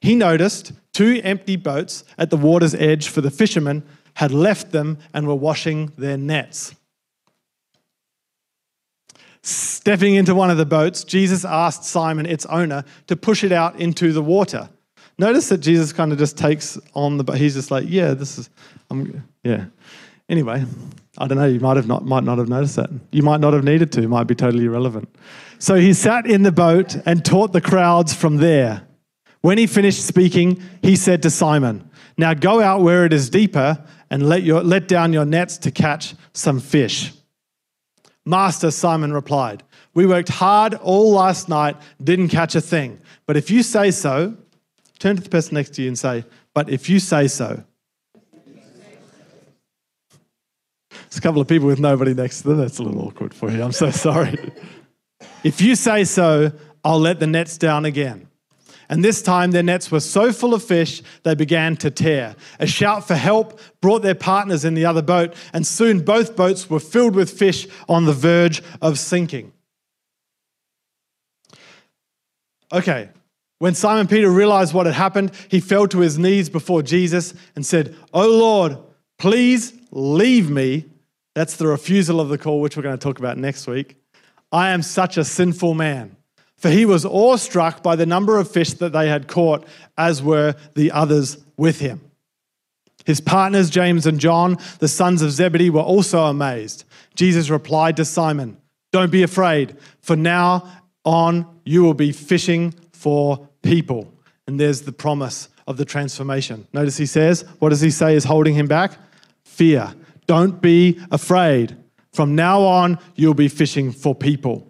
He 0.00 0.14
noticed 0.14 0.72
two 0.92 1.20
empty 1.24 1.56
boats 1.56 2.04
at 2.16 2.30
the 2.30 2.36
water's 2.36 2.74
edge, 2.74 3.08
for 3.08 3.20
the 3.20 3.30
fishermen 3.30 3.82
had 4.14 4.32
left 4.32 4.72
them 4.72 4.98
and 5.14 5.26
were 5.26 5.34
washing 5.34 5.92
their 5.96 6.16
nets. 6.16 6.74
Stepping 9.42 10.14
into 10.14 10.34
one 10.34 10.50
of 10.50 10.56
the 10.56 10.66
boats, 10.66 11.04
Jesus 11.04 11.44
asked 11.44 11.84
Simon, 11.84 12.26
its 12.26 12.44
owner, 12.46 12.84
to 13.06 13.16
push 13.16 13.44
it 13.44 13.52
out 13.52 13.78
into 13.80 14.12
the 14.12 14.22
water. 14.22 14.68
Notice 15.18 15.48
that 15.48 15.58
Jesus 15.58 15.92
kind 15.92 16.12
of 16.12 16.18
just 16.18 16.36
takes 16.36 16.78
on 16.94 17.16
the 17.16 17.24
boat. 17.24 17.36
He's 17.36 17.54
just 17.54 17.70
like, 17.70 17.86
yeah, 17.88 18.14
this 18.14 18.38
is, 18.38 18.50
I'm, 18.90 19.24
yeah. 19.42 19.66
Anyway, 20.28 20.64
I 21.16 21.26
don't 21.26 21.38
know. 21.38 21.46
You 21.46 21.60
might 21.60 21.76
have 21.76 21.86
not, 21.86 22.04
might 22.04 22.24
not 22.24 22.38
have 22.38 22.48
noticed 22.48 22.76
that. 22.76 22.90
You 23.10 23.22
might 23.22 23.40
not 23.40 23.54
have 23.54 23.64
needed 23.64 23.90
to. 23.92 24.06
Might 24.06 24.26
be 24.26 24.34
totally 24.34 24.66
irrelevant. 24.66 25.08
So 25.58 25.76
he 25.76 25.92
sat 25.94 26.26
in 26.26 26.42
the 26.42 26.52
boat 26.52 26.96
and 27.06 27.24
taught 27.24 27.52
the 27.52 27.60
crowds 27.60 28.12
from 28.14 28.36
there. 28.36 28.82
When 29.40 29.58
he 29.58 29.66
finished 29.66 30.04
speaking, 30.04 30.62
he 30.82 30.96
said 30.96 31.22
to 31.22 31.30
Simon, 31.30 31.88
"Now 32.16 32.34
go 32.34 32.60
out 32.60 32.82
where 32.82 33.04
it 33.04 33.12
is 33.12 33.30
deeper 33.30 33.84
and 34.10 34.28
let 34.28 34.42
your 34.42 34.62
let 34.62 34.88
down 34.88 35.12
your 35.12 35.24
nets 35.24 35.58
to 35.58 35.70
catch 35.70 36.14
some 36.32 36.60
fish." 36.60 37.12
Master, 38.28 38.70
Simon 38.70 39.14
replied, 39.14 39.62
We 39.94 40.04
worked 40.04 40.28
hard 40.28 40.74
all 40.74 41.12
last 41.12 41.48
night, 41.48 41.76
didn't 42.04 42.28
catch 42.28 42.54
a 42.54 42.60
thing. 42.60 43.00
But 43.24 43.38
if 43.38 43.50
you 43.50 43.62
say 43.62 43.90
so, 43.90 44.36
turn 44.98 45.16
to 45.16 45.22
the 45.22 45.30
person 45.30 45.54
next 45.54 45.70
to 45.76 45.82
you 45.82 45.88
and 45.88 45.98
say, 45.98 46.26
But 46.52 46.68
if 46.68 46.90
you 46.90 47.00
say 47.00 47.26
so. 47.28 47.64
There's 50.90 51.16
a 51.16 51.20
couple 51.22 51.40
of 51.40 51.48
people 51.48 51.68
with 51.68 51.80
nobody 51.80 52.12
next 52.12 52.42
to 52.42 52.48
them. 52.48 52.58
That's 52.58 52.78
a 52.78 52.82
little 52.82 53.00
awkward 53.00 53.32
for 53.32 53.50
you. 53.50 53.62
I'm 53.62 53.72
so 53.72 53.90
sorry. 54.06 54.52
if 55.42 55.62
you 55.62 55.74
say 55.74 56.04
so, 56.04 56.52
I'll 56.84 57.00
let 57.00 57.20
the 57.20 57.26
nets 57.26 57.56
down 57.56 57.86
again. 57.86 58.27
And 58.88 59.04
this 59.04 59.20
time 59.20 59.50
their 59.50 59.62
nets 59.62 59.90
were 59.90 60.00
so 60.00 60.32
full 60.32 60.54
of 60.54 60.62
fish 60.62 61.02
they 61.22 61.34
began 61.34 61.76
to 61.76 61.90
tear. 61.90 62.36
A 62.58 62.66
shout 62.66 63.06
for 63.06 63.14
help 63.14 63.60
brought 63.80 64.02
their 64.02 64.14
partners 64.14 64.64
in 64.64 64.74
the 64.74 64.86
other 64.86 65.02
boat, 65.02 65.34
and 65.52 65.66
soon 65.66 66.00
both 66.00 66.36
boats 66.36 66.70
were 66.70 66.80
filled 66.80 67.14
with 67.14 67.30
fish 67.30 67.66
on 67.88 68.06
the 68.06 68.12
verge 68.12 68.62
of 68.80 68.98
sinking. 68.98 69.52
Okay, 72.72 73.10
when 73.58 73.74
Simon 73.74 74.06
Peter 74.06 74.30
realized 74.30 74.72
what 74.72 74.86
had 74.86 74.94
happened, 74.94 75.32
he 75.48 75.60
fell 75.60 75.86
to 75.88 75.98
his 75.98 76.18
knees 76.18 76.48
before 76.48 76.82
Jesus 76.82 77.34
and 77.56 77.66
said, 77.66 77.94
Oh 78.14 78.28
Lord, 78.28 78.78
please 79.18 79.72
leave 79.90 80.50
me. 80.50 80.86
That's 81.34 81.56
the 81.56 81.66
refusal 81.66 82.20
of 82.20 82.28
the 82.28 82.38
call, 82.38 82.60
which 82.60 82.76
we're 82.76 82.82
going 82.82 82.98
to 82.98 83.02
talk 83.02 83.18
about 83.18 83.36
next 83.36 83.66
week. 83.66 83.96
I 84.50 84.70
am 84.70 84.82
such 84.82 85.16
a 85.16 85.24
sinful 85.24 85.74
man 85.74 86.17
for 86.58 86.70
he 86.70 86.84
was 86.84 87.06
awestruck 87.06 87.82
by 87.82 87.96
the 87.96 88.04
number 88.04 88.36
of 88.36 88.50
fish 88.50 88.74
that 88.74 88.92
they 88.92 89.08
had 89.08 89.28
caught, 89.28 89.66
as 89.96 90.22
were 90.22 90.54
the 90.74 90.90
others 90.90 91.38
with 91.56 91.80
him. 91.80 92.00
His 93.06 93.20
partners, 93.20 93.70
James 93.70 94.06
and 94.06 94.20
John, 94.20 94.58
the 94.80 94.88
sons 94.88 95.22
of 95.22 95.30
Zebedee, 95.30 95.70
were 95.70 95.80
also 95.80 96.24
amazed. 96.24 96.84
Jesus 97.14 97.48
replied 97.48 97.96
to 97.96 98.04
Simon, 98.04 98.58
Don't 98.92 99.10
be 99.10 99.22
afraid, 99.22 99.76
for 100.02 100.16
now 100.16 100.70
on 101.04 101.46
you 101.64 101.82
will 101.82 101.94
be 101.94 102.12
fishing 102.12 102.72
for 102.92 103.48
people. 103.62 104.12
And 104.46 104.58
there's 104.58 104.82
the 104.82 104.92
promise 104.92 105.48
of 105.66 105.76
the 105.76 105.84
transformation. 105.84 106.66
Notice 106.72 106.96
he 106.96 107.06
says, 107.06 107.42
What 107.60 107.68
does 107.70 107.80
he 107.80 107.90
say 107.90 108.14
is 108.14 108.24
holding 108.24 108.54
him 108.54 108.66
back? 108.66 108.92
Fear. 109.44 109.94
Don't 110.26 110.60
be 110.60 111.00
afraid. 111.10 111.76
From 112.12 112.34
now 112.34 112.62
on, 112.62 112.98
you'll 113.14 113.32
be 113.32 113.48
fishing 113.48 113.92
for 113.92 114.14
people. 114.14 114.67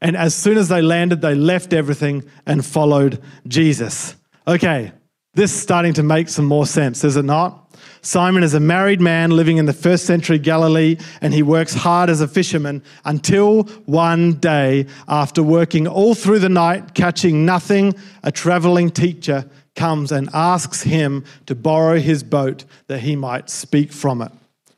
And 0.00 0.16
as 0.16 0.34
soon 0.34 0.58
as 0.58 0.68
they 0.68 0.82
landed, 0.82 1.20
they 1.20 1.34
left 1.34 1.72
everything 1.72 2.24
and 2.46 2.64
followed 2.64 3.20
Jesus. 3.46 4.14
Okay, 4.46 4.92
this 5.34 5.52
is 5.52 5.60
starting 5.60 5.94
to 5.94 6.02
make 6.02 6.28
some 6.28 6.44
more 6.44 6.66
sense, 6.66 7.04
is 7.04 7.16
it 7.16 7.24
not? 7.24 7.64
Simon 8.00 8.42
is 8.42 8.54
a 8.54 8.60
married 8.60 9.00
man 9.00 9.30
living 9.30 9.56
in 9.56 9.66
the 9.66 9.72
first 9.72 10.06
century 10.06 10.38
Galilee, 10.38 10.96
and 11.20 11.34
he 11.34 11.42
works 11.42 11.74
hard 11.74 12.10
as 12.10 12.20
a 12.20 12.28
fisherman 12.28 12.82
until 13.04 13.64
one 13.86 14.34
day, 14.34 14.86
after 15.08 15.42
working 15.42 15.86
all 15.86 16.14
through 16.14 16.38
the 16.38 16.48
night, 16.48 16.94
catching 16.94 17.44
nothing, 17.44 17.94
a 18.22 18.32
traveling 18.32 18.90
teacher 18.90 19.48
comes 19.74 20.10
and 20.10 20.28
asks 20.32 20.82
him 20.82 21.24
to 21.46 21.54
borrow 21.54 21.98
his 21.98 22.22
boat 22.22 22.64
that 22.86 23.00
he 23.00 23.14
might 23.14 23.50
speak 23.50 23.92
from 23.92 24.22
it. 24.22 24.32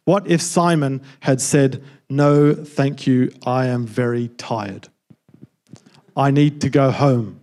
What 0.05 0.27
if 0.27 0.43
Simon 0.43 1.03
had 1.21 1.41
said, 1.41 1.83
No, 2.09 2.55
thank 2.55 3.07
you, 3.07 3.33
I 3.47 3.67
am 3.67 3.87
very 3.87 4.29
tired? 4.29 4.89
I 6.21 6.31
need 6.31 6.61
to 6.61 6.69
go 6.69 6.91
home. 6.91 7.41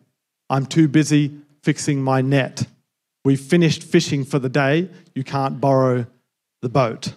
I'm 0.52 0.68
too 0.68 0.88
busy 0.88 1.32
fixing 1.64 2.00
my 2.00 2.22
net. 2.22 2.68
We've 3.26 3.42
finished 3.42 3.82
fishing 3.82 4.24
for 4.24 4.38
the 4.38 4.50
day. 4.50 4.90
You 5.16 5.24
can't 5.24 5.60
borrow 5.60 6.06
the 6.62 6.70
boat. 6.70 7.16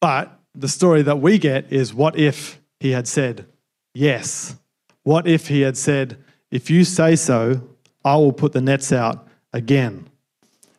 But 0.00 0.30
the 0.54 0.68
story 0.68 1.02
that 1.02 1.18
we 1.18 1.38
get 1.38 1.72
is 1.72 1.92
what 1.92 2.16
if 2.16 2.60
he 2.78 2.92
had 2.92 3.08
said, 3.08 3.46
Yes? 3.94 4.54
What 5.02 5.26
if 5.26 5.48
he 5.48 5.62
had 5.62 5.76
said, 5.76 6.18
If 6.52 6.70
you 6.70 6.84
say 6.84 7.16
so, 7.16 7.68
I 8.04 8.14
will 8.14 8.32
put 8.32 8.52
the 8.52 8.60
nets 8.60 8.92
out 8.92 9.26
again? 9.52 10.08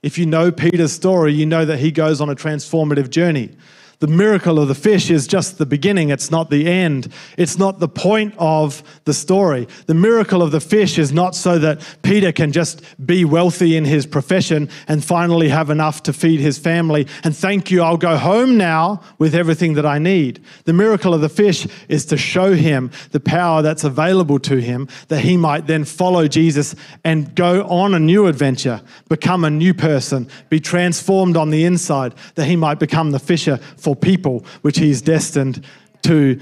If 0.02 0.18
you 0.18 0.26
know 0.26 0.54
Peter's 0.54 0.94
story, 0.94 1.34
you 1.34 1.46
know 1.46 1.66
that 1.66 1.80
he 1.80 1.92
goes 1.92 2.22
on 2.22 2.30
a 2.30 2.36
transformative 2.36 3.10
journey. 3.10 3.58
The 4.00 4.08
miracle 4.08 4.60
of 4.60 4.68
the 4.68 4.76
fish 4.76 5.10
is 5.10 5.26
just 5.26 5.58
the 5.58 5.66
beginning, 5.66 6.10
it's 6.10 6.30
not 6.30 6.50
the 6.50 6.68
end. 6.68 7.12
It's 7.38 7.58
not 7.58 7.80
the 7.80 7.88
point 7.88 8.36
of 8.38 8.84
the 9.06 9.14
story. 9.14 9.68
The 9.88 9.96
miracle 9.96 10.44
of 10.44 10.52
the 10.52 10.60
fish 10.60 11.00
is 11.00 11.12
not 11.12 11.36
so 11.36 11.58
that 11.60 11.82
Peter 12.04 12.32
can 12.32 12.52
just 12.52 12.84
be 13.06 13.26
wealthy 13.26 13.76
in 13.76 13.86
his 13.86 14.06
profession 14.06 14.70
and 14.88 15.04
finally 15.04 15.50
have 15.50 15.72
enough 15.72 16.04
to 16.04 16.14
feed 16.14 16.40
his 16.40 16.60
family 16.60 17.08
and 17.24 17.36
thank 17.36 17.72
you, 17.72 17.82
I'll 17.82 17.98
go 17.98 18.18
home 18.18 18.58
now 18.58 19.02
with 19.18 19.36
everything 19.36 19.74
that 19.74 19.86
I 19.86 20.00
need. 20.00 20.44
The 20.66 20.74
miracle 20.74 21.14
of 21.14 21.22
the 21.22 21.30
fish 21.30 21.68
is 21.90 22.06
to 22.06 22.18
show 22.18 22.54
him 22.54 22.92
the 23.12 23.20
power 23.20 23.62
that's 23.62 23.84
available 23.84 24.40
to 24.40 24.58
him 24.58 24.88
that 25.08 25.22
he 25.22 25.38
might 25.38 25.68
then 25.68 25.86
follow 25.86 26.28
Jesus 26.28 26.76
and 27.04 27.34
go 27.36 27.68
on 27.68 27.94
a 27.94 28.00
new 28.00 28.28
adventure, 28.28 28.82
become 29.10 29.44
a 29.44 29.50
new 29.50 29.74
person, 29.74 30.28
be 30.50 30.60
transformed 30.60 31.36
on 31.36 31.50
the 31.50 31.66
inside, 31.66 32.14
that 32.36 32.46
he 32.46 32.56
might 32.56 32.80
become 32.80 33.12
the 33.12 33.20
fisher 33.20 33.58
for 33.88 33.96
people, 33.96 34.44
which 34.64 34.80
he's 34.80 35.02
destined 35.02 35.64
to 36.02 36.38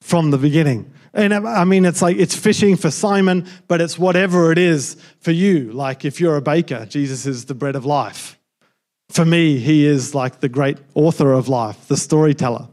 from 0.00 0.30
the 0.30 0.38
beginning. 0.38 0.90
And 1.12 1.34
uh, 1.34 1.42
I 1.44 1.66
mean, 1.66 1.84
it's 1.84 2.00
like 2.00 2.16
it's 2.16 2.34
fishing 2.34 2.74
for 2.74 2.90
Simon, 2.90 3.46
but 3.68 3.82
it's 3.82 3.98
whatever 3.98 4.50
it 4.50 4.56
is 4.56 4.96
for 5.18 5.30
you. 5.30 5.72
Like 5.72 6.06
if 6.06 6.22
you're 6.22 6.36
a 6.36 6.40
baker, 6.40 6.86
Jesus 6.86 7.26
is 7.26 7.44
the 7.44 7.54
bread 7.54 7.76
of 7.76 7.84
life. 7.84 8.38
For 9.10 9.26
me, 9.26 9.58
he 9.58 9.84
is 9.84 10.14
like 10.14 10.40
the 10.40 10.48
great 10.48 10.78
author 10.94 11.34
of 11.34 11.48
life, 11.48 11.86
the 11.88 11.98
storyteller. 11.98 12.66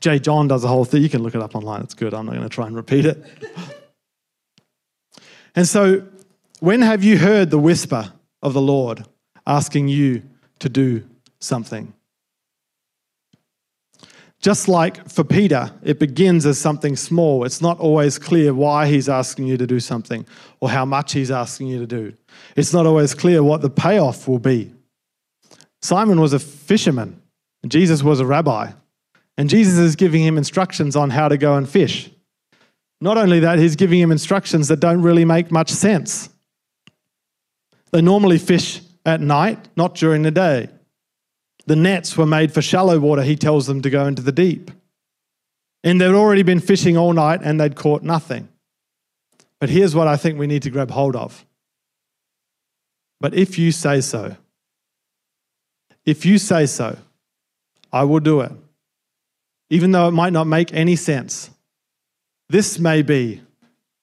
J. 0.00 0.18
John 0.18 0.48
does 0.48 0.64
a 0.64 0.68
whole 0.68 0.86
thing. 0.86 1.02
You 1.02 1.10
can 1.10 1.22
look 1.22 1.34
it 1.34 1.42
up 1.42 1.54
online, 1.54 1.82
it's 1.82 1.92
good. 1.92 2.14
I'm 2.14 2.24
not 2.24 2.36
going 2.36 2.42
to 2.42 2.48
try 2.48 2.66
and 2.66 2.74
repeat 2.74 3.04
it. 3.04 3.22
and 5.54 5.68
so, 5.68 6.06
when 6.60 6.80
have 6.80 7.04
you 7.04 7.18
heard 7.18 7.50
the 7.50 7.58
whisper 7.58 8.14
of 8.40 8.54
the 8.54 8.62
Lord 8.62 9.04
asking 9.46 9.88
you 9.88 10.22
to 10.60 10.70
do 10.70 11.06
something? 11.38 11.92
Just 14.46 14.68
like 14.68 15.10
for 15.10 15.24
Peter, 15.24 15.72
it 15.82 15.98
begins 15.98 16.46
as 16.46 16.56
something 16.56 16.94
small. 16.94 17.42
It's 17.42 17.60
not 17.60 17.80
always 17.80 18.16
clear 18.16 18.54
why 18.54 18.86
he's 18.86 19.08
asking 19.08 19.48
you 19.48 19.56
to 19.56 19.66
do 19.66 19.80
something 19.80 20.24
or 20.60 20.70
how 20.70 20.84
much 20.84 21.14
he's 21.14 21.32
asking 21.32 21.66
you 21.66 21.80
to 21.80 21.86
do. 21.88 22.12
It's 22.54 22.72
not 22.72 22.86
always 22.86 23.12
clear 23.12 23.42
what 23.42 23.60
the 23.60 23.70
payoff 23.70 24.28
will 24.28 24.38
be. 24.38 24.72
Simon 25.82 26.20
was 26.20 26.32
a 26.32 26.38
fisherman, 26.38 27.20
and 27.64 27.72
Jesus 27.72 28.04
was 28.04 28.20
a 28.20 28.24
rabbi. 28.24 28.70
And 29.36 29.50
Jesus 29.50 29.78
is 29.78 29.96
giving 29.96 30.22
him 30.22 30.38
instructions 30.38 30.94
on 30.94 31.10
how 31.10 31.26
to 31.26 31.36
go 31.36 31.56
and 31.56 31.68
fish. 31.68 32.08
Not 33.00 33.18
only 33.18 33.40
that, 33.40 33.58
he's 33.58 33.74
giving 33.74 33.98
him 33.98 34.12
instructions 34.12 34.68
that 34.68 34.78
don't 34.78 35.02
really 35.02 35.24
make 35.24 35.50
much 35.50 35.70
sense. 35.70 36.28
They 37.90 38.00
normally 38.00 38.38
fish 38.38 38.80
at 39.04 39.20
night, 39.20 39.58
not 39.74 39.96
during 39.96 40.22
the 40.22 40.30
day. 40.30 40.68
The 41.66 41.76
nets 41.76 42.16
were 42.16 42.26
made 42.26 42.52
for 42.52 42.62
shallow 42.62 42.98
water. 42.98 43.22
He 43.22 43.36
tells 43.36 43.66
them 43.66 43.82
to 43.82 43.90
go 43.90 44.06
into 44.06 44.22
the 44.22 44.32
deep. 44.32 44.70
And 45.82 46.00
they'd 46.00 46.14
already 46.14 46.42
been 46.42 46.60
fishing 46.60 46.96
all 46.96 47.12
night 47.12 47.40
and 47.42 47.60
they'd 47.60 47.76
caught 47.76 48.02
nothing. 48.02 48.48
But 49.60 49.70
here's 49.70 49.94
what 49.94 50.08
I 50.08 50.16
think 50.16 50.38
we 50.38 50.46
need 50.46 50.62
to 50.62 50.70
grab 50.70 50.90
hold 50.90 51.16
of. 51.16 51.44
But 53.20 53.34
if 53.34 53.58
you 53.58 53.72
say 53.72 54.00
so, 54.00 54.36
if 56.04 56.24
you 56.24 56.38
say 56.38 56.66
so, 56.66 56.98
I 57.92 58.04
will 58.04 58.20
do 58.20 58.40
it. 58.40 58.52
Even 59.70 59.90
though 59.90 60.06
it 60.06 60.12
might 60.12 60.32
not 60.32 60.46
make 60.46 60.72
any 60.72 60.94
sense. 60.94 61.50
This 62.48 62.78
may 62.78 63.02
be 63.02 63.42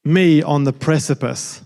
me 0.04 0.42
on 0.42 0.66
the 0.66 0.74
precipice 0.74 1.62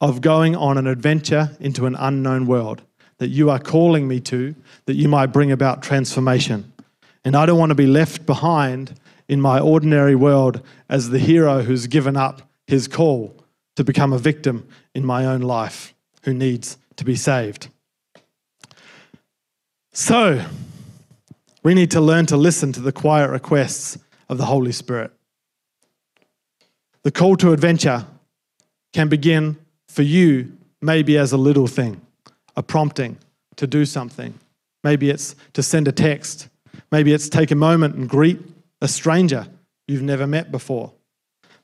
of 0.00 0.20
going 0.20 0.54
on 0.54 0.78
an 0.78 0.86
adventure 0.86 1.56
into 1.58 1.86
an 1.86 1.96
unknown 1.96 2.46
world 2.46 2.82
that 3.24 3.30
you 3.30 3.48
are 3.48 3.58
calling 3.58 4.06
me 4.06 4.20
to, 4.20 4.54
that 4.84 4.96
you 4.96 5.08
might 5.08 5.28
bring 5.28 5.50
about 5.50 5.82
transformation. 5.82 6.70
And 7.24 7.34
I 7.34 7.46
don't 7.46 7.58
want 7.58 7.70
to 7.70 7.74
be 7.74 7.86
left 7.86 8.26
behind 8.26 9.00
in 9.28 9.40
my 9.40 9.58
ordinary 9.58 10.14
world 10.14 10.60
as 10.90 11.08
the 11.08 11.18
hero 11.18 11.62
who's 11.62 11.86
given 11.86 12.18
up 12.18 12.42
his 12.66 12.86
call 12.86 13.34
to 13.76 13.82
become 13.82 14.12
a 14.12 14.18
victim 14.18 14.68
in 14.94 15.06
my 15.06 15.24
own 15.24 15.40
life 15.40 15.94
who 16.24 16.34
needs 16.34 16.76
to 16.96 17.04
be 17.06 17.16
saved. 17.16 17.68
So, 19.94 20.44
we 21.62 21.72
need 21.72 21.92
to 21.92 22.00
learn 22.02 22.26
to 22.26 22.36
listen 22.36 22.72
to 22.72 22.80
the 22.80 22.92
quiet 22.92 23.30
requests 23.30 23.96
of 24.28 24.36
the 24.36 24.44
Holy 24.44 24.72
Spirit. 24.72 25.12
The 27.04 27.10
call 27.10 27.38
to 27.38 27.54
adventure 27.54 28.04
can 28.92 29.08
begin 29.08 29.56
for 29.88 30.02
you 30.02 30.58
maybe 30.82 31.16
as 31.16 31.32
a 31.32 31.38
little 31.38 31.66
thing 31.66 32.02
a 32.56 32.62
prompting 32.62 33.18
to 33.56 33.66
do 33.66 33.84
something. 33.84 34.34
Maybe 34.82 35.10
it's 35.10 35.34
to 35.54 35.62
send 35.62 35.88
a 35.88 35.92
text. 35.92 36.48
Maybe 36.90 37.12
it's 37.12 37.28
take 37.28 37.50
a 37.50 37.56
moment 37.56 37.94
and 37.94 38.08
greet 38.08 38.40
a 38.80 38.88
stranger 38.88 39.46
you've 39.88 40.02
never 40.02 40.26
met 40.26 40.50
before. 40.50 40.92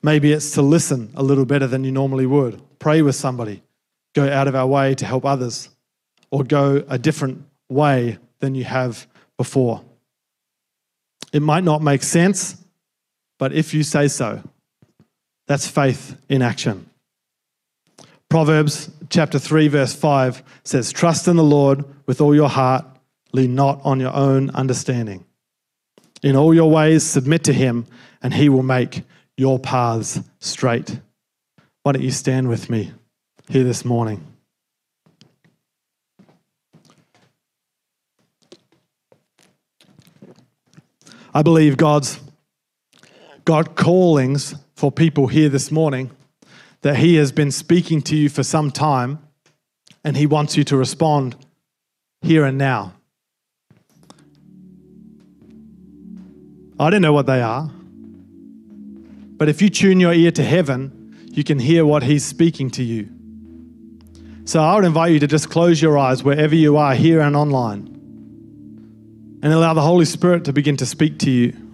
Maybe 0.03 0.33
it's 0.33 0.53
to 0.53 0.62
listen 0.62 1.12
a 1.14 1.22
little 1.22 1.44
better 1.44 1.66
than 1.66 1.85
you 1.85 1.92
normally 1.92 2.26
would, 2.26 2.61
pray 2.79 3.03
with 3.03 3.14
somebody, 3.14 3.62
go 4.14 4.31
out 4.31 4.48
of 4.48 4.55
our 4.55 4.66
way 4.66 4.94
to 4.94 5.05
help 5.05 5.24
others, 5.24 5.68
or 6.31 6.42
go 6.44 6.85
a 6.88 6.98
different 6.98 7.44
way 7.68 8.18
than 8.38 8.55
you 8.55 8.64
have 8.64 9.07
before. 9.37 9.83
It 11.33 11.42
might 11.42 11.64
not 11.64 11.83
make 11.83 12.03
sense, 12.03 12.57
but 13.38 13.53
if 13.53 13.72
you 13.74 13.83
say 13.83 14.09
so, 14.09 14.42
that's 15.46 15.66
faith 15.66 16.16
in 16.29 16.42
action. 16.42 16.89
Proverbs 18.30 18.88
chapter 19.08 19.40
3, 19.40 19.66
verse 19.66 19.92
5 19.92 20.44
says, 20.62 20.92
Trust 20.92 21.26
in 21.26 21.34
the 21.34 21.42
Lord 21.42 21.84
with 22.06 22.20
all 22.20 22.32
your 22.32 22.48
heart, 22.48 22.86
lean 23.32 23.56
not 23.56 23.80
on 23.82 23.98
your 23.98 24.14
own 24.14 24.50
understanding. 24.50 25.26
In 26.22 26.36
all 26.36 26.54
your 26.54 26.70
ways, 26.70 27.02
submit 27.02 27.42
to 27.44 27.52
him, 27.52 27.86
and 28.22 28.32
he 28.32 28.48
will 28.48 28.62
make 28.62 29.02
your 29.36 29.58
paths 29.58 30.20
straight. 30.38 31.00
Why 31.82 31.90
don't 31.90 32.04
you 32.04 32.12
stand 32.12 32.48
with 32.48 32.70
me 32.70 32.92
here 33.48 33.64
this 33.64 33.84
morning? 33.84 34.24
I 41.34 41.42
believe 41.42 41.76
God's 41.76 42.20
God 43.44 43.74
callings 43.74 44.54
for 44.76 44.92
people 44.92 45.26
here 45.26 45.48
this 45.48 45.72
morning 45.72 46.12
that 46.82 46.96
He 46.96 47.16
has 47.16 47.32
been 47.32 47.50
speaking 47.50 48.02
to 48.02 48.16
you 48.16 48.28
for 48.28 48.42
some 48.42 48.70
time 48.70 49.18
and 50.04 50.16
He 50.16 50.26
wants 50.26 50.56
you 50.56 50.64
to 50.64 50.76
respond 50.76 51.36
here 52.22 52.44
and 52.44 52.58
now. 52.58 52.94
I 56.78 56.88
don't 56.88 57.02
know 57.02 57.12
what 57.12 57.26
they 57.26 57.42
are, 57.42 57.70
but 59.36 59.48
if 59.48 59.60
you 59.60 59.68
tune 59.68 60.00
your 60.00 60.14
ear 60.14 60.30
to 60.32 60.42
heaven, 60.42 61.28
you 61.30 61.44
can 61.44 61.58
hear 61.58 61.84
what 61.84 62.02
He's 62.02 62.24
speaking 62.24 62.70
to 62.70 62.82
you. 62.82 63.08
So 64.46 64.60
I 64.60 64.74
would 64.74 64.84
invite 64.84 65.12
you 65.12 65.20
to 65.20 65.26
just 65.26 65.50
close 65.50 65.80
your 65.80 65.98
eyes 65.98 66.24
wherever 66.24 66.54
you 66.54 66.76
are, 66.76 66.94
here 66.94 67.20
and 67.20 67.36
online, 67.36 67.86
and 69.42 69.52
allow 69.52 69.74
the 69.74 69.82
Holy 69.82 70.06
Spirit 70.06 70.44
to 70.46 70.52
begin 70.52 70.76
to 70.78 70.86
speak 70.86 71.18
to 71.20 71.30
you. 71.30 71.69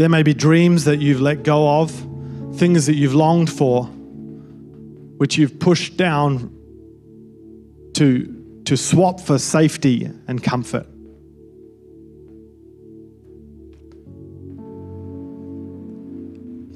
There 0.00 0.08
may 0.08 0.22
be 0.22 0.32
dreams 0.32 0.84
that 0.86 0.96
you've 1.00 1.20
let 1.20 1.42
go 1.42 1.82
of, 1.82 1.90
things 2.54 2.86
that 2.86 2.94
you've 2.94 3.14
longed 3.14 3.52
for, 3.52 3.84
which 3.84 5.36
you've 5.36 5.60
pushed 5.60 5.98
down 5.98 6.50
to, 7.92 8.62
to 8.64 8.78
swap 8.78 9.20
for 9.20 9.38
safety 9.38 10.08
and 10.26 10.42
comfort. 10.42 10.86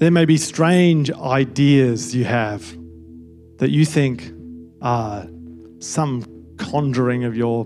There 0.01 0.11
may 0.11 0.27
be 0.27 0.37
strange 0.37 1.11
ideas 1.11 2.15
you 2.15 2.25
have 2.25 2.77
that 3.57 3.71
you 3.71 3.87
think 3.87 4.35
are 4.83 5.27
some 5.79 6.27
conjuring 6.59 7.25
of 7.25 7.35
your 7.35 7.65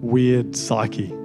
weird 0.00 0.56
psyche. 0.56 1.19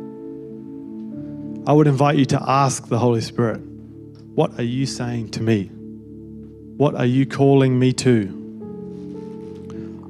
I 1.68 1.74
would 1.74 1.88
invite 1.88 2.18
you 2.18 2.26
to 2.26 2.40
ask 2.48 2.90
the 2.90 3.00
Holy 3.00 3.22
Spirit, 3.22 3.58
What 3.58 4.60
are 4.60 4.64
you 4.64 4.86
saying 4.86 5.32
to 5.32 5.42
me? 5.42 5.72
What 6.78 6.94
are 6.94 7.08
you 7.08 7.26
calling 7.26 7.80
me 7.80 7.92
to? 7.94 8.26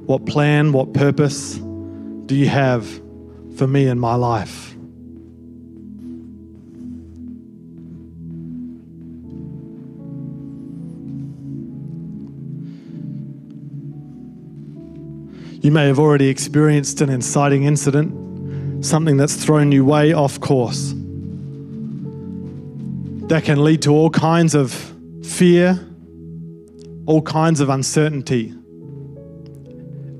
What 0.04 0.26
plan, 0.26 0.72
what 0.72 0.92
purpose 0.92 1.54
do 1.54 2.34
you 2.34 2.48
have 2.48 2.86
for 3.56 3.66
me 3.66 3.86
in 3.86 3.98
my 3.98 4.16
life? 4.16 4.74
You 15.64 15.72
may 15.72 15.86
have 15.86 15.98
already 15.98 16.28
experienced 16.28 17.00
an 17.00 17.08
inciting 17.08 17.64
incident, 17.64 18.84
something 18.84 19.16
that's 19.16 19.34
thrown 19.34 19.72
you 19.72 19.86
way 19.86 20.12
off 20.12 20.38
course 20.38 20.94
that 23.28 23.42
can 23.44 23.62
lead 23.64 23.82
to 23.82 23.92
all 23.92 24.10
kinds 24.10 24.54
of 24.54 24.72
fear, 25.24 25.84
all 27.06 27.22
kinds 27.22 27.60
of 27.60 27.68
uncertainty. 27.68 28.50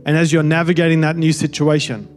And 0.05 0.17
as 0.17 0.33
you're 0.33 0.43
navigating 0.43 1.03
that 1.03 1.17
new 1.17 1.33
situation, 1.33 2.09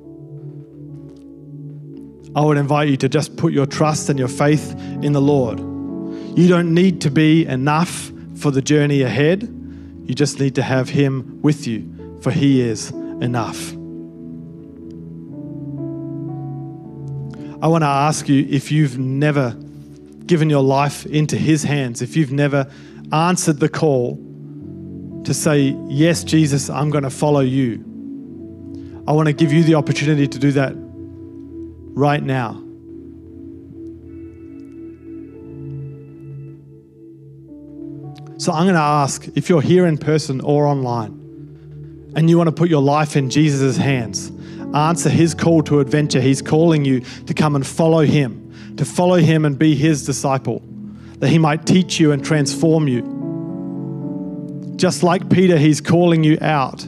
I 2.35 2.41
would 2.41 2.57
invite 2.57 2.89
you 2.89 2.97
to 2.97 3.09
just 3.09 3.37
put 3.37 3.53
your 3.53 3.65
trust 3.65 4.09
and 4.09 4.17
your 4.17 4.27
faith 4.27 4.73
in 5.01 5.13
the 5.13 5.21
Lord. 5.21 5.59
You 5.59 6.47
don't 6.47 6.73
need 6.73 7.01
to 7.01 7.11
be 7.11 7.45
enough 7.45 8.11
for 8.35 8.51
the 8.51 8.61
journey 8.61 9.01
ahead. 9.01 9.43
You 10.05 10.15
just 10.15 10.39
need 10.39 10.55
to 10.55 10.63
have 10.63 10.89
Him 10.89 11.39
with 11.41 11.67
you, 11.67 12.19
for 12.21 12.31
He 12.31 12.61
is 12.61 12.91
enough. 12.91 13.73
I 17.61 17.67
want 17.67 17.83
to 17.83 17.87
ask 17.87 18.29
you 18.29 18.47
if 18.49 18.71
you've 18.71 18.97
never 18.97 19.55
given 20.29 20.49
your 20.49 20.61
life 20.61 21.07
into 21.07 21.35
His 21.35 21.63
hands, 21.63 22.01
if 22.03 22.15
you've 22.15 22.31
never 22.31 22.71
answered 23.11 23.59
the 23.59 23.67
call 23.67 24.15
to 25.25 25.33
say, 25.33 25.75
Yes, 25.87 26.23
Jesus, 26.23 26.69
I'm 26.69 26.91
going 26.91 27.03
to 27.03 27.09
follow 27.09 27.39
you. 27.41 27.83
I 29.07 29.11
want 29.11 29.25
to 29.25 29.33
give 29.33 29.51
you 29.51 29.63
the 29.63 29.73
opportunity 29.73 30.27
to 30.27 30.39
do 30.39 30.51
that 30.51 30.73
right 30.75 32.21
now. 32.21 32.51
So 38.37 38.53
I'm 38.53 38.65
going 38.65 38.75
to 38.75 38.79
ask 38.79 39.27
if 39.35 39.49
you're 39.49 39.61
here 39.61 39.87
in 39.87 39.97
person 39.97 40.41
or 40.41 40.65
online 40.67 42.13
and 42.15 42.29
you 42.29 42.37
want 42.37 42.47
to 42.49 42.55
put 42.55 42.69
your 42.69 42.83
life 42.83 43.17
in 43.17 43.31
Jesus' 43.31 43.77
hands, 43.77 44.31
answer 44.75 45.09
his 45.09 45.33
call 45.33 45.63
to 45.63 45.79
adventure. 45.79 46.21
He's 46.21 46.41
calling 46.41 46.85
you 46.85 47.01
to 47.25 47.33
come 47.33 47.55
and 47.55 47.65
follow 47.65 48.05
him, 48.05 48.48
to 48.79 48.85
follow 48.85 49.17
him 49.17 49.43
and 49.43 49.59
be 49.59 49.75
his 49.75 50.05
disciple, 50.05 50.61
that 51.17 51.27
he 51.27 51.37
might 51.37 51.65
teach 51.65 51.99
you 51.99 52.13
and 52.13 52.23
transform 52.23 52.87
you. 52.87 53.01
Just 54.77 55.03
like 55.03 55.29
Peter, 55.29 55.57
he's 55.57 55.81
calling 55.81 56.23
you 56.23 56.37
out, 56.39 56.87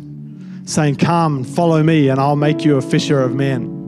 saying, 0.63 0.95
Come, 0.95 1.43
follow 1.43 1.83
me, 1.83 2.07
and 2.07 2.17
I'll 2.17 2.37
make 2.37 2.63
you 2.63 2.77
a 2.77 2.81
fisher 2.81 3.21
of 3.21 3.35
men. 3.35 3.79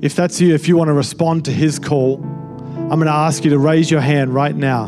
If 0.00 0.16
that's 0.16 0.40
you, 0.40 0.54
if 0.54 0.66
you 0.66 0.78
want 0.78 0.88
to 0.88 0.94
respond 0.94 1.44
to 1.44 1.52
his 1.52 1.78
call, 1.78 2.22
I'm 2.24 2.88
going 2.88 3.04
to 3.04 3.12
ask 3.12 3.44
you 3.44 3.50
to 3.50 3.58
raise 3.58 3.90
your 3.90 4.00
hand 4.00 4.32
right 4.32 4.56
now 4.56 4.86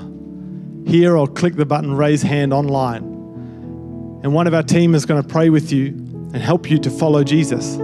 here 0.87 1.19
or 1.19 1.29
click 1.29 1.55
the 1.55 1.67
button 1.67 1.95
raise 1.95 2.23
hand 2.23 2.55
online. 2.55 3.03
And 4.23 4.33
one 4.33 4.47
of 4.47 4.55
our 4.55 4.63
team 4.63 4.95
is 4.95 5.05
going 5.05 5.23
to 5.23 5.29
pray 5.29 5.51
with 5.51 5.71
you 5.71 5.89
and 6.33 6.37
help 6.37 6.71
you 6.71 6.79
to 6.79 6.89
follow 6.91 7.23
Jesus, 7.23 7.75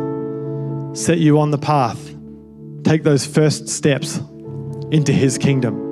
set 0.99 1.19
you 1.19 1.39
on 1.39 1.51
the 1.51 1.59
path, 1.59 2.16
take 2.87 3.03
those 3.03 3.27
first 3.27 3.69
steps 3.69 4.19
into 4.93 5.13
his 5.13 5.39
kingdom. 5.39 5.83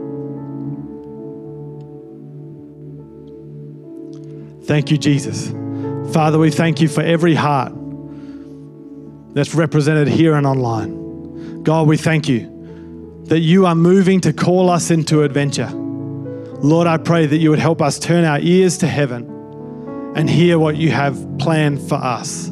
Thank 4.64 4.92
you, 4.92 4.96
Jesus. 4.96 5.52
Father, 6.14 6.38
we 6.38 6.50
thank 6.50 6.80
you 6.80 6.86
for 6.88 7.02
every 7.02 7.34
heart 7.34 7.72
that's 9.34 9.54
represented 9.54 10.06
here 10.06 10.34
and 10.34 10.46
online. 10.46 11.64
God, 11.64 11.88
we 11.88 11.96
thank 11.96 12.28
you 12.28 13.22
that 13.24 13.40
you 13.40 13.66
are 13.66 13.74
moving 13.74 14.20
to 14.20 14.32
call 14.32 14.70
us 14.70 14.92
into 14.92 15.22
adventure. 15.22 15.70
Lord, 15.70 16.86
I 16.86 16.98
pray 16.98 17.26
that 17.26 17.38
you 17.38 17.50
would 17.50 17.58
help 17.58 17.82
us 17.82 17.98
turn 17.98 18.24
our 18.24 18.38
ears 18.38 18.78
to 18.78 18.86
heaven 18.86 19.24
and 20.14 20.30
hear 20.30 20.60
what 20.60 20.76
you 20.76 20.92
have 20.92 21.38
planned 21.38 21.86
for 21.88 21.96
us. 21.96 22.48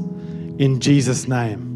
In 0.59 0.81
Jesus' 0.81 1.28
name. 1.28 1.71